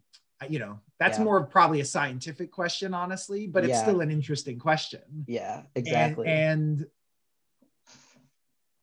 [0.50, 1.24] you know that's yeah.
[1.24, 3.82] more of probably a scientific question honestly but it's yeah.
[3.82, 6.88] still an interesting question yeah exactly and, and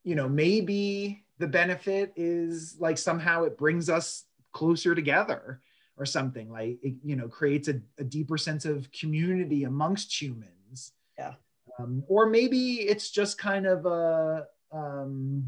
[0.04, 5.60] you know maybe the benefit is like somehow it brings us closer together
[5.96, 10.92] or something like it, you know creates a, a deeper sense of community amongst humans.
[11.18, 11.34] Yeah.
[11.78, 15.46] Um, or maybe it's just kind of a um,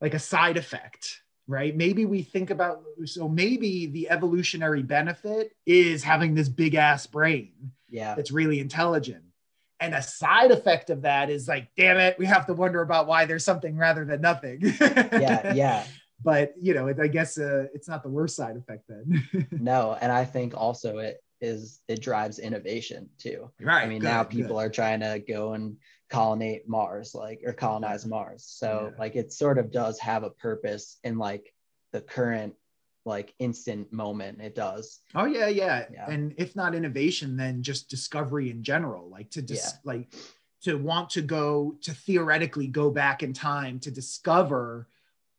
[0.00, 1.20] like a side effect
[1.50, 1.76] right?
[1.76, 7.72] Maybe we think about so maybe the evolutionary benefit is having this big ass brain
[7.88, 8.14] yeah.
[8.14, 9.24] that's really intelligent
[9.80, 13.06] and a side effect of that is like damn it we have to wonder about
[13.06, 15.84] why there's something rather than nothing yeah yeah
[16.22, 19.48] but you know, I guess uh, it's not the worst side effect then.
[19.50, 23.50] no, and I think also it is it drives innovation too.
[23.60, 23.82] Right.
[23.82, 24.66] I mean, good, now people good.
[24.66, 25.76] are trying to go and
[26.10, 28.44] colonize Mars, like or colonize Mars.
[28.46, 28.98] So yeah.
[28.98, 31.52] like it sort of does have a purpose in like
[31.92, 32.54] the current
[33.04, 35.00] like instant moment it does.
[35.14, 36.10] Oh yeah, yeah, yeah.
[36.10, 39.92] And if not innovation then just discovery in general like to just dis- yeah.
[39.92, 40.14] like
[40.62, 44.88] to want to go to theoretically go back in time to discover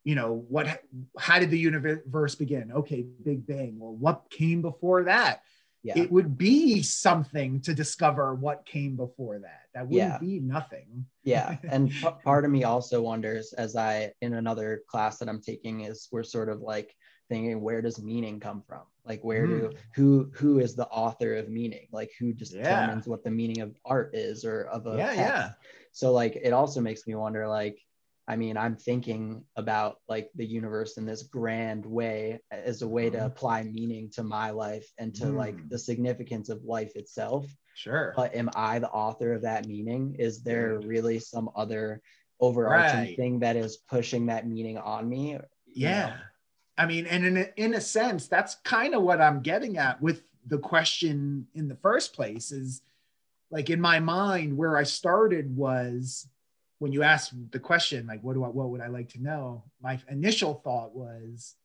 [0.03, 0.82] you know what
[1.18, 2.72] how did the universe begin?
[2.72, 3.78] Okay big bang.
[3.80, 5.43] Well what came before that?
[5.84, 5.97] Yeah.
[5.97, 9.62] it would be something to discover what came before that.
[9.74, 10.18] That wouldn't yeah.
[10.20, 11.07] be nothing.
[11.24, 11.57] Yeah.
[11.64, 15.82] And p- part of me also wonders as i in another class that i'm taking
[15.82, 16.95] is we're sort of like
[17.32, 19.71] thinking where does meaning come from like where mm.
[19.71, 22.63] do who who is the author of meaning like who just yeah.
[22.63, 25.19] determines what the meaning of art is or of a yeah, text.
[25.19, 25.49] yeah
[25.93, 27.79] so like it also makes me wonder like
[28.27, 33.09] I mean, I'm thinking about like the universe in this grand way as a way
[33.09, 33.25] to mm-hmm.
[33.25, 35.36] apply meaning to my life and to mm.
[35.36, 37.45] like the significance of life itself.
[37.73, 38.13] Sure.
[38.15, 40.15] But am I the author of that meaning?
[40.17, 42.01] Is there really some other
[42.39, 43.17] overarching right.
[43.17, 45.38] thing that is pushing that meaning on me?
[45.65, 46.07] Yeah.
[46.07, 46.15] Know?
[46.78, 50.01] I mean, and in a, in a sense, that's kind of what I'm getting at
[50.01, 52.82] with the question in the first place is
[53.51, 56.28] like in my mind, where I started was
[56.80, 59.63] when you asked the question like what do I what would I like to know?
[59.84, 61.55] My initial thought was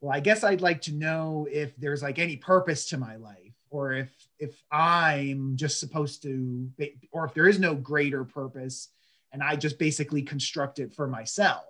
[0.00, 3.54] well I guess I'd like to know if there's like any purpose to my life
[3.70, 6.68] or if if I'm just supposed to
[7.12, 8.88] or if there is no greater purpose
[9.32, 11.64] and I just basically construct it for myself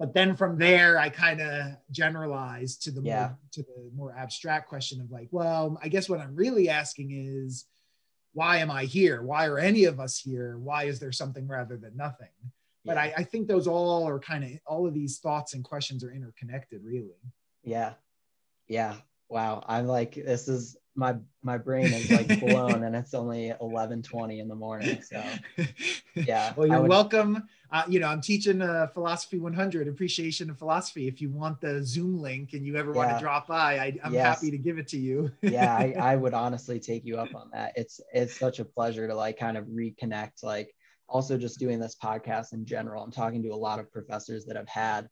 [0.00, 3.18] but then from there I kind of generalized to the yeah.
[3.18, 7.12] more to the more abstract question of like well I guess what I'm really asking
[7.12, 7.66] is
[8.32, 9.22] why am I here?
[9.22, 10.58] Why are any of us here?
[10.58, 12.28] Why is there something rather than nothing?
[12.84, 13.02] But yeah.
[13.02, 16.12] I, I think those all are kind of all of these thoughts and questions are
[16.12, 17.20] interconnected, really.
[17.62, 17.94] Yeah.
[18.68, 18.94] Yeah.
[19.28, 19.64] Wow.
[19.66, 24.48] I'm like, this is my my brain is like blown and it's only 11:20 in
[24.48, 25.22] the morning so
[26.14, 30.58] yeah well you're would, welcome uh, you know i'm teaching uh, philosophy 100 appreciation of
[30.58, 32.96] philosophy if you want the zoom link and you ever yeah.
[32.96, 34.26] want to drop by I, am yes.
[34.26, 37.50] happy to give it to you yeah I, I would honestly take you up on
[37.52, 40.74] that it's it's such a pleasure to like kind of reconnect like
[41.08, 44.56] also just doing this podcast in general i'm talking to a lot of professors that
[44.56, 45.08] i've had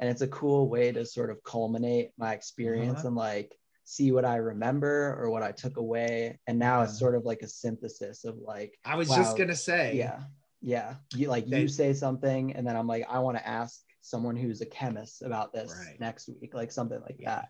[0.00, 3.08] and it's a cool way to sort of culminate my experience uh-huh.
[3.08, 6.38] and like see what I remember or what I took away.
[6.46, 9.56] And now it's sort of like a synthesis of like I was wow, just gonna
[9.56, 9.96] say.
[9.96, 10.20] Yeah.
[10.62, 10.94] Yeah.
[11.14, 14.60] You like you say something and then I'm like, I want to ask someone who's
[14.60, 15.98] a chemist about this right.
[16.00, 17.34] next week, like something like yeah.
[17.34, 17.48] that.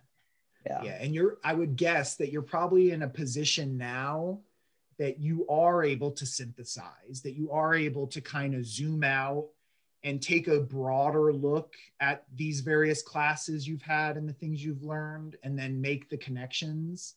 [0.67, 0.83] Yeah.
[0.85, 0.99] Yeah.
[1.01, 4.41] And you're I would guess that you're probably in a position now
[4.99, 9.47] that you are able to synthesize, that you are able to kind of zoom out
[10.03, 14.83] and take a broader look at these various classes you've had and the things you've
[14.83, 17.17] learned and then make the connections.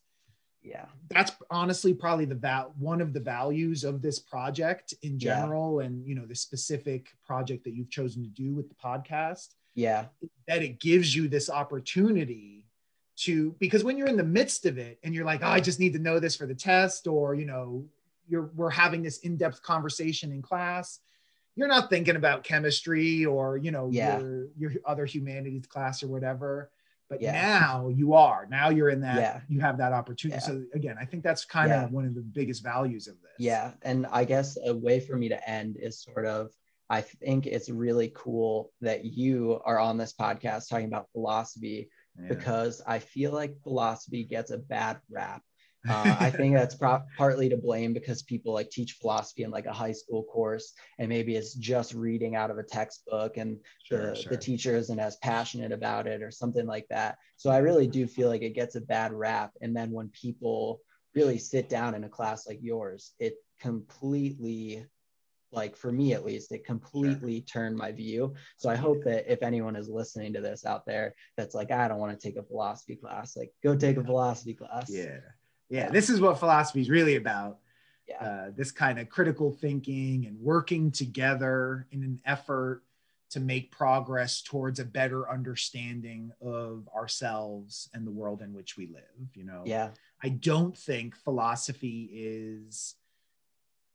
[0.62, 0.86] Yeah.
[1.10, 5.88] That's honestly probably the val- one of the values of this project in general yeah.
[5.88, 9.56] and you know the specific project that you've chosen to do with the podcast.
[9.76, 10.06] Yeah.
[10.48, 12.66] That it gives you this opportunity
[13.16, 15.80] to because when you're in the midst of it and you're like oh, i just
[15.80, 17.86] need to know this for the test or you know
[18.28, 21.00] you're we're having this in-depth conversation in class
[21.56, 24.20] you're not thinking about chemistry or you know yeah.
[24.20, 26.70] your your other humanities class or whatever
[27.10, 27.34] but yeah.
[27.34, 28.48] now you are.
[28.50, 29.42] Now you're in that yeah.
[29.48, 30.42] you have that opportunity.
[30.42, 33.32] So again i think that's kind of one of the biggest values of this.
[33.38, 33.72] Yeah.
[33.84, 36.52] And i guess a way for me to end is sort of
[36.90, 41.90] i think it's really cool that you are on this podcast talking about philosophy
[42.28, 45.42] because i feel like philosophy gets a bad rap
[45.90, 49.66] uh, I think that's pro- partly to blame because people like teach philosophy in like
[49.66, 54.12] a high school course, and maybe it's just reading out of a textbook, and sure,
[54.12, 54.30] the, sure.
[54.32, 57.18] the teacher isn't as passionate about it or something like that.
[57.38, 59.52] So I really do feel like it gets a bad rap.
[59.62, 60.82] And then when people
[61.16, 64.86] really sit down in a class like yours, it completely
[65.52, 67.46] like for me at least it completely sure.
[67.46, 71.14] turned my view so i hope that if anyone is listening to this out there
[71.38, 74.56] that's like i don't want to take a philosophy class like go take a philosophy
[74.56, 75.20] class yeah
[75.70, 77.60] yeah, this is what philosophy is really about.
[78.08, 78.20] Yeah.
[78.20, 82.84] Uh, this kind of critical thinking and working together in an effort
[83.30, 88.88] to make progress towards a better understanding of ourselves and the world in which we
[88.88, 89.30] live.
[89.34, 89.90] You know, yeah,
[90.22, 92.96] I don't think philosophy is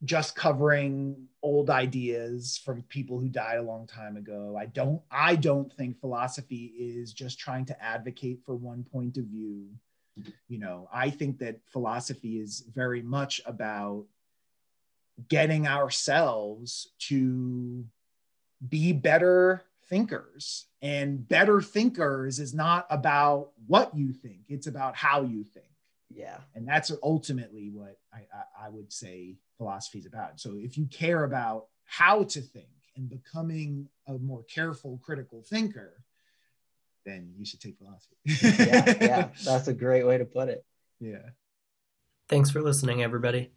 [0.05, 4.57] just covering old ideas from people who died a long time ago.
[4.59, 9.25] I don't I don't think philosophy is just trying to advocate for one point of
[9.25, 9.66] view
[10.49, 14.05] you know i think that philosophy is very much about
[15.29, 17.85] getting ourselves to
[18.69, 20.66] be better thinkers.
[20.83, 25.66] And better thinkers is not about what you think it's about how you think.
[26.11, 26.39] Yeah.
[26.55, 30.41] And that's ultimately what i i, I would say philosophy is about.
[30.41, 32.66] So if you care about how to think
[32.97, 36.05] and becoming a more careful critical thinker
[37.09, 38.17] then you should take philosophy.
[38.25, 40.65] yeah, yeah, that's a great way to put it.
[41.01, 41.31] Yeah.
[42.29, 43.51] Thanks for listening, everybody.